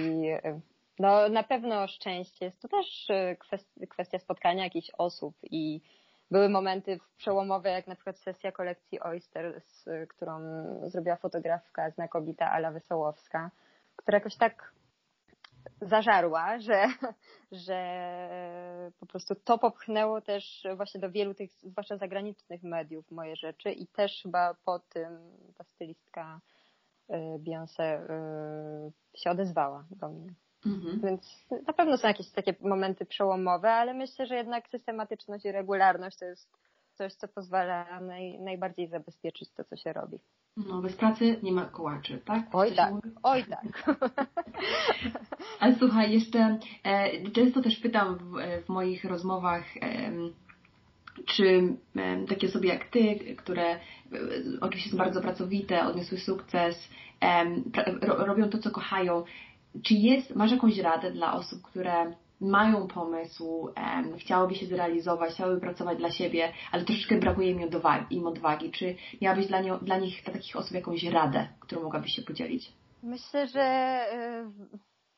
no, 0.98 1.28
na 1.28 1.42
pewno 1.42 1.88
szczęście 1.88 2.44
jest 2.44 2.62
to 2.62 2.68
też 2.68 3.08
kwestia 3.88 4.18
spotkania 4.18 4.64
jakichś 4.64 4.90
osób 4.98 5.36
i 5.42 5.80
były 6.30 6.48
momenty 6.48 7.00
przełomowe, 7.16 7.70
jak 7.70 7.86
na 7.86 7.94
przykład 7.94 8.18
sesja 8.18 8.52
kolekcji 8.52 9.00
Oyster, 9.00 9.62
z, 9.66 9.84
którą 10.08 10.40
zrobiła 10.88 11.16
fotografka 11.16 11.90
znakomita 11.90 12.50
Ala 12.50 12.70
Wesołowska, 12.70 13.50
która 13.96 14.16
jakoś 14.18 14.36
tak 14.36 14.72
zażarła, 15.80 16.58
że, 16.58 16.86
że 17.66 17.80
po 19.00 19.06
prostu 19.06 19.34
to 19.34 19.58
popchnęło 19.58 20.20
też 20.20 20.66
właśnie 20.76 21.00
do 21.00 21.10
wielu 21.10 21.34
tych, 21.34 21.52
zwłaszcza 21.52 21.96
zagranicznych 21.96 22.62
mediów 22.62 23.10
moje 23.10 23.36
rzeczy 23.36 23.72
i 23.72 23.86
też 23.86 24.22
chyba 24.22 24.54
po 24.64 24.78
tym 24.78 25.18
ta 25.58 25.64
stylistka 25.64 26.40
y, 27.10 27.14
Beyoncé 27.38 28.00
y, 28.00 29.18
się 29.18 29.30
odezwała 29.30 29.84
do 29.90 30.08
mnie. 30.08 30.34
Mhm. 30.66 31.00
Więc 31.00 31.46
na 31.66 31.72
pewno 31.72 31.98
są 31.98 32.08
jakieś 32.08 32.30
takie 32.30 32.54
momenty 32.60 33.06
przełomowe, 33.06 33.72
ale 33.72 33.94
myślę, 33.94 34.26
że 34.26 34.36
jednak 34.36 34.68
systematyczność 34.68 35.44
i 35.44 35.52
regularność 35.52 36.18
to 36.18 36.24
jest 36.24 36.50
coś, 36.94 37.12
co 37.12 37.28
pozwala 37.28 38.00
naj, 38.00 38.38
najbardziej 38.38 38.88
zabezpieczyć 38.88 39.50
to, 39.50 39.64
co 39.64 39.76
się 39.76 39.92
robi. 39.92 40.18
No, 40.56 40.82
bez 40.82 40.96
pracy 40.96 41.36
nie 41.42 41.52
ma 41.52 41.64
kołaczy, 41.64 42.18
tak? 42.24 42.42
Oj 42.52 42.74
tak, 42.74 42.92
oj 43.22 43.44
tak. 43.54 43.96
Ale 45.60 45.74
słuchaj, 45.74 46.12
jeszcze 46.12 46.58
e, 46.84 47.30
często 47.30 47.62
też 47.62 47.76
pytam 47.76 48.18
w, 48.18 48.64
w 48.66 48.68
moich 48.68 49.04
rozmowach, 49.04 49.76
e, 49.76 50.12
czy 51.26 51.76
e, 51.96 52.26
takie 52.26 52.46
osoby 52.46 52.66
jak 52.66 52.84
Ty, 52.84 53.34
które 53.36 53.66
e, 53.74 53.78
oczywiście 54.60 54.90
są 54.90 54.96
bardzo 54.96 55.20
pracowite, 55.20 55.86
odniosły 55.86 56.18
sukces, 56.18 56.88
pra, 57.72 57.84
ro, 58.02 58.26
robią 58.26 58.48
to, 58.50 58.58
co 58.58 58.70
kochają, 58.70 59.24
czy 59.84 59.94
jest, 59.94 60.36
masz 60.36 60.52
jakąś 60.52 60.78
radę 60.78 61.10
dla 61.10 61.34
osób, 61.34 61.62
które 61.62 62.12
mają 62.40 62.86
pomysł, 62.88 63.72
um, 63.76 64.18
chciałyby 64.18 64.54
się 64.54 64.66
zrealizować, 64.66 65.34
chciałyby 65.34 65.60
pracować 65.60 65.98
dla 65.98 66.10
siebie, 66.10 66.52
ale 66.72 66.84
troszeczkę 66.84 67.18
brakuje 67.18 67.50
im 67.50 67.62
odwagi, 67.62 68.16
im 68.16 68.26
odwagi. 68.26 68.70
Czy 68.70 68.96
miałabyś 69.20 69.46
dla, 69.46 69.60
nie, 69.60 69.78
dla 69.82 69.98
nich, 69.98 70.24
dla 70.24 70.32
takich 70.32 70.56
osób 70.56 70.74
jakąś 70.74 71.04
radę, 71.04 71.48
którą 71.60 71.82
mogłabyś 71.82 72.12
się 72.12 72.22
podzielić? 72.22 72.72
Myślę, 73.02 73.46
że 73.46 74.06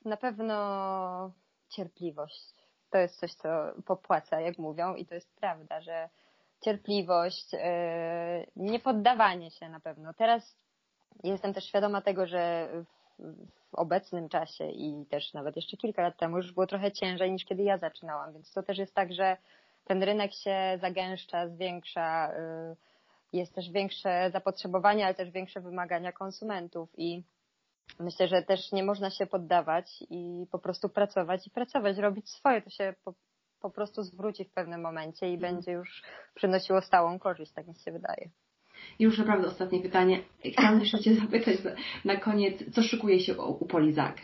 y, 0.05 0.09
na 0.09 0.17
pewno 0.17 1.31
cierpliwość. 1.69 2.55
To 2.91 2.99
jest 2.99 3.21
coś, 3.21 3.35
co 3.35 3.49
popłaca, 3.87 4.41
jak 4.41 4.59
mówią, 4.59 4.95
i 4.95 5.07
to 5.07 5.15
jest 5.15 5.37
prawda, 5.37 5.81
że 5.81 6.09
cierpliwość, 6.65 7.55
y, 7.55 7.59
nie 8.57 8.79
poddawanie 8.79 9.51
się 9.51 9.69
na 9.69 9.81
pewno. 9.81 10.15
Teraz 10.15 10.57
jestem 11.25 11.55
też 11.55 11.65
świadoma 11.65 12.01
tego, 12.01 12.27
że 12.27 12.69
w 13.71 13.75
obecnym 13.75 14.29
czasie 14.29 14.71
i 14.71 15.07
też 15.11 15.33
nawet 15.33 15.57
jeszcze 15.57 15.77
kilka 15.77 16.03
lat 16.03 16.17
temu 16.17 16.37
już 16.37 16.53
było 16.53 16.67
trochę 16.67 16.93
ciężej 16.93 17.33
niż 17.33 17.45
kiedy 17.45 17.63
ja 17.63 17.79
zaczynałam, 17.79 18.33
więc 18.33 18.53
to 18.53 18.63
też 18.63 18.79
jest 18.79 18.95
tak, 18.95 19.13
że 19.13 19.37
ten 19.85 20.03
rynek 20.03 20.33
się 20.33 20.79
zagęszcza, 20.81 21.49
zwiększa, 21.49 22.33
y, 22.33 22.77
jest 23.33 23.55
też 23.55 23.71
większe 23.71 24.31
zapotrzebowanie, 24.33 25.05
ale 25.05 25.15
też 25.15 25.31
większe 25.31 25.61
wymagania 25.61 26.13
konsumentów 26.13 26.99
i 26.99 27.23
myślę, 28.01 28.29
że 28.29 28.43
też 28.43 28.73
nie 28.73 28.83
można 28.83 29.11
się 29.11 29.27
poddawać 29.27 30.05
i 30.11 30.47
po 30.51 30.59
prostu 30.59 30.89
pracować 30.89 31.47
i 31.47 31.51
pracować, 31.51 31.99
robić 31.99 32.31
swoje, 32.31 32.63
to 32.63 32.71
się 32.71 32.95
po, 33.05 33.15
po 33.61 33.71
prostu 33.71 34.03
zwróci 34.03 34.45
w 34.45 34.53
pewnym 34.53 34.81
momencie 34.81 35.27
i 35.27 35.35
mm. 35.35 35.41
będzie 35.41 35.73
już 35.73 36.03
przynosiło 36.35 36.81
stałą 36.81 37.19
korzyść, 37.19 37.53
tak 37.53 37.67
mi 37.67 37.75
się 37.75 37.93
wydaje. 37.93 38.31
I 38.99 39.05
już 39.05 39.19
naprawdę 39.19 39.47
ostatnie 39.47 39.81
pytanie. 39.81 40.21
Chciałam 40.45 40.81
jeszcze 40.81 40.99
Cię 40.99 41.15
zapytać 41.15 41.57
na 42.05 42.17
koniec, 42.17 42.75
co 42.75 42.83
szykuje 42.83 43.21
się 43.21 43.37
u 43.37 43.67
Polizak? 43.67 44.17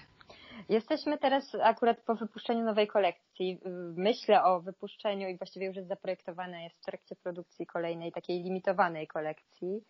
Jesteśmy 0.69 1.19
teraz 1.19 1.57
akurat 1.63 2.01
po 2.01 2.15
wypuszczeniu 2.15 2.65
nowej 2.65 2.87
kolekcji. 2.87 3.61
Myślę 3.97 4.45
o 4.45 4.61
wypuszczeniu 4.61 5.29
i 5.29 5.37
właściwie 5.37 5.67
już 5.67 5.77
jest 5.77 5.89
zaprojektowane, 5.89 6.65
jest 6.65 6.77
w 6.77 6.85
trakcie 6.85 7.17
produkcji 7.17 7.67
kolejnej 7.67 8.13
takiej 8.13 8.43
limitowanej 8.43 9.07
kolekcji. 9.07 9.85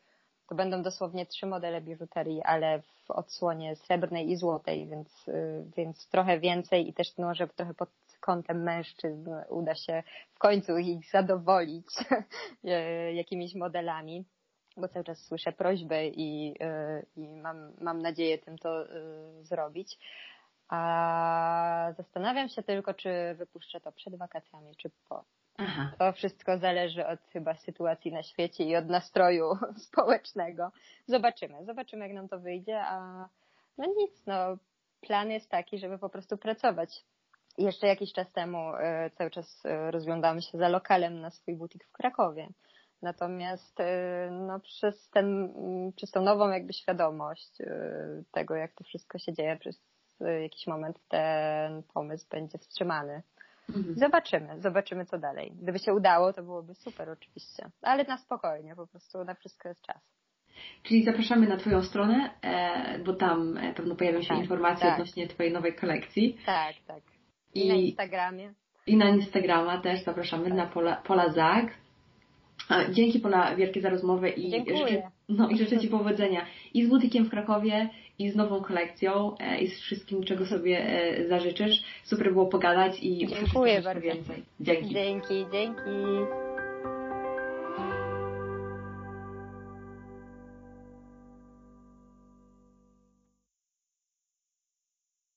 To 0.49 0.55
będą 0.55 0.83
dosłownie 0.83 1.27
trzy 1.27 1.47
modele 1.47 1.81
biżuterii, 1.81 2.43
ale 2.43 2.83
w 2.83 3.11
odsłonie 3.11 3.77
srebrnej 3.77 4.31
i 4.31 4.37
złotej, 4.37 4.87
więc, 4.87 5.31
więc 5.77 6.09
trochę 6.09 6.41
więcej 6.41 6.89
i 6.89 6.95
też 6.95 7.19
może 7.19 7.49
trochę 7.49 7.75
pod 7.75 7.91
kątem 8.21 8.63
mężczyzn 8.63 9.31
uda 9.49 9.75
się 9.75 10.03
w 10.35 10.39
końcu 10.39 10.79
ich 10.79 11.11
zadowolić 11.11 11.87
jakimiś 13.15 13.55
modelami 13.55 14.25
bo 14.77 14.89
cały 14.89 15.05
czas 15.05 15.19
słyszę 15.19 15.53
prośbę 15.53 16.07
i, 16.07 16.55
y, 16.63 17.07
i 17.17 17.37
mam, 17.37 17.73
mam 17.81 18.03
nadzieję 18.03 18.39
tym 18.39 18.59
to 18.59 18.83
y, 18.83 19.45
zrobić. 19.45 19.99
A 20.69 21.93
zastanawiam 21.97 22.49
się 22.49 22.63
tylko, 22.63 22.95
czy 22.95 23.35
wypuszczę 23.35 23.81
to 23.81 23.93
przed 23.93 24.17
wakacjami, 24.17 24.77
czy 24.77 24.91
po. 25.09 25.25
Aha. 25.59 25.93
To 25.99 26.13
wszystko 26.13 26.59
zależy 26.59 27.07
od 27.07 27.21
chyba 27.33 27.55
sytuacji 27.55 28.13
na 28.13 28.23
świecie 28.23 28.65
i 28.65 28.77
od 28.77 28.87
nastroju 28.87 29.51
społecznego. 29.89 30.73
Zobaczymy, 31.07 31.65
zobaczymy 31.65 32.05
jak 32.05 32.15
nam 32.15 32.29
to 32.29 32.41
wyjdzie, 32.41 32.81
a 32.81 33.29
no 33.79 33.85
nic, 33.87 34.27
no 34.27 34.57
plan 35.01 35.31
jest 35.31 35.51
taki, 35.51 35.79
żeby 35.79 35.99
po 35.99 36.09
prostu 36.09 36.39
pracować. 36.39 37.05
Jeszcze 37.59 37.87
jakiś 37.87 38.13
czas 38.13 38.33
temu 38.33 38.75
y, 38.75 39.11
cały 39.11 39.31
czas 39.31 39.63
rozglądamy 39.91 40.43
się 40.43 40.59
za 40.59 40.69
lokalem 40.69 41.21
na 41.21 41.31
swój 41.31 41.57
butik 41.57 41.85
w 41.85 41.93
Krakowie. 41.93 42.49
Natomiast 43.05 43.81
y, 43.81 43.85
no, 44.31 44.61
przez, 44.61 45.11
ten, 45.11 45.53
przez 45.97 46.11
tą 46.11 46.23
nową 46.23 46.51
jakby 46.51 46.73
świadomość 46.73 47.61
y, 47.61 48.25
tego, 48.33 48.55
jak 48.55 48.73
to 48.73 48.85
wszystko 48.85 49.19
się 49.19 49.33
dzieje, 49.33 49.57
przez 49.57 49.81
jakiś 50.43 50.67
moment 50.67 50.99
ten 51.09 51.83
pomysł 51.83 52.27
będzie 52.31 52.59
wstrzymany. 52.59 53.23
Mhm. 53.69 53.95
Zobaczymy, 53.95 54.61
zobaczymy 54.61 55.07
co 55.07 55.19
dalej. 55.19 55.53
Gdyby 55.63 55.79
się 55.79 55.95
udało, 55.95 56.33
to 56.33 56.43
byłoby 56.43 56.75
super 56.75 57.11
oczywiście, 57.11 57.71
ale 57.83 58.05
na 58.05 58.19
spokojnie, 58.19 58.77
po 58.77 58.87
prostu 58.87 59.25
na 59.25 59.35
wszystko 59.35 59.69
jest 59.69 59.83
czas. 59.83 60.03
Czyli 60.83 61.05
zapraszamy 61.05 61.47
na 61.49 61.57
Twoją 61.57 61.83
stronę, 61.83 62.31
e, 62.43 62.99
bo 62.99 63.13
tam 63.13 63.57
e, 63.57 63.75
pewno 63.75 63.97
pojawią 63.97 64.23
się 64.23 64.29
tak, 64.29 64.39
informacje 64.39 64.87
tak. 64.87 64.95
odnośnie 64.95 65.29
Twojej 65.29 65.53
nowej 65.53 65.75
kolekcji. 65.75 66.39
Tak, 66.47 66.75
tak. 66.87 67.03
I, 67.55 67.67
I 67.67 67.69
na 67.69 67.75
Instagramie. 67.75 68.55
I 68.87 68.97
na 68.97 69.09
Instagrama 69.09 69.81
też 69.81 70.05
zapraszamy 70.05 70.45
tak. 70.45 70.55
na 70.55 70.67
Pola, 70.67 70.97
Pola 70.97 71.29
Zag. 71.29 71.84
Dzięki 72.93 73.21
Pola 73.21 73.57
wielkie 73.57 73.81
za 73.81 73.91
rozmowę 73.91 74.31
i 74.31 74.51
życzę, 74.51 75.11
no, 75.29 75.49
i 75.49 75.59
życzę 75.59 75.79
Ci 75.79 75.89
powodzenia 75.89 76.47
i 76.75 76.85
z 76.85 76.89
butikiem 76.89 77.25
w 77.25 77.31
Krakowie, 77.31 77.89
i 78.19 78.31
z 78.31 78.37
nową 78.37 78.61
kolekcją, 78.61 79.37
e, 79.39 79.61
i 79.61 79.69
z 79.69 79.81
wszystkim, 79.81 80.25
czego 80.25 80.47
sobie 80.47 80.87
e, 80.87 81.29
zażyczysz. 81.29 81.83
Super 82.05 82.33
było 82.33 82.47
pogadać 82.47 83.03
i 83.03 83.27
Dziękuję 83.27 83.83
bardzo. 83.83 84.03
więcej. 84.03 84.43
Dzięki. 84.61 84.95
Dzięki, 84.95 85.47
dzięki. 85.53 85.91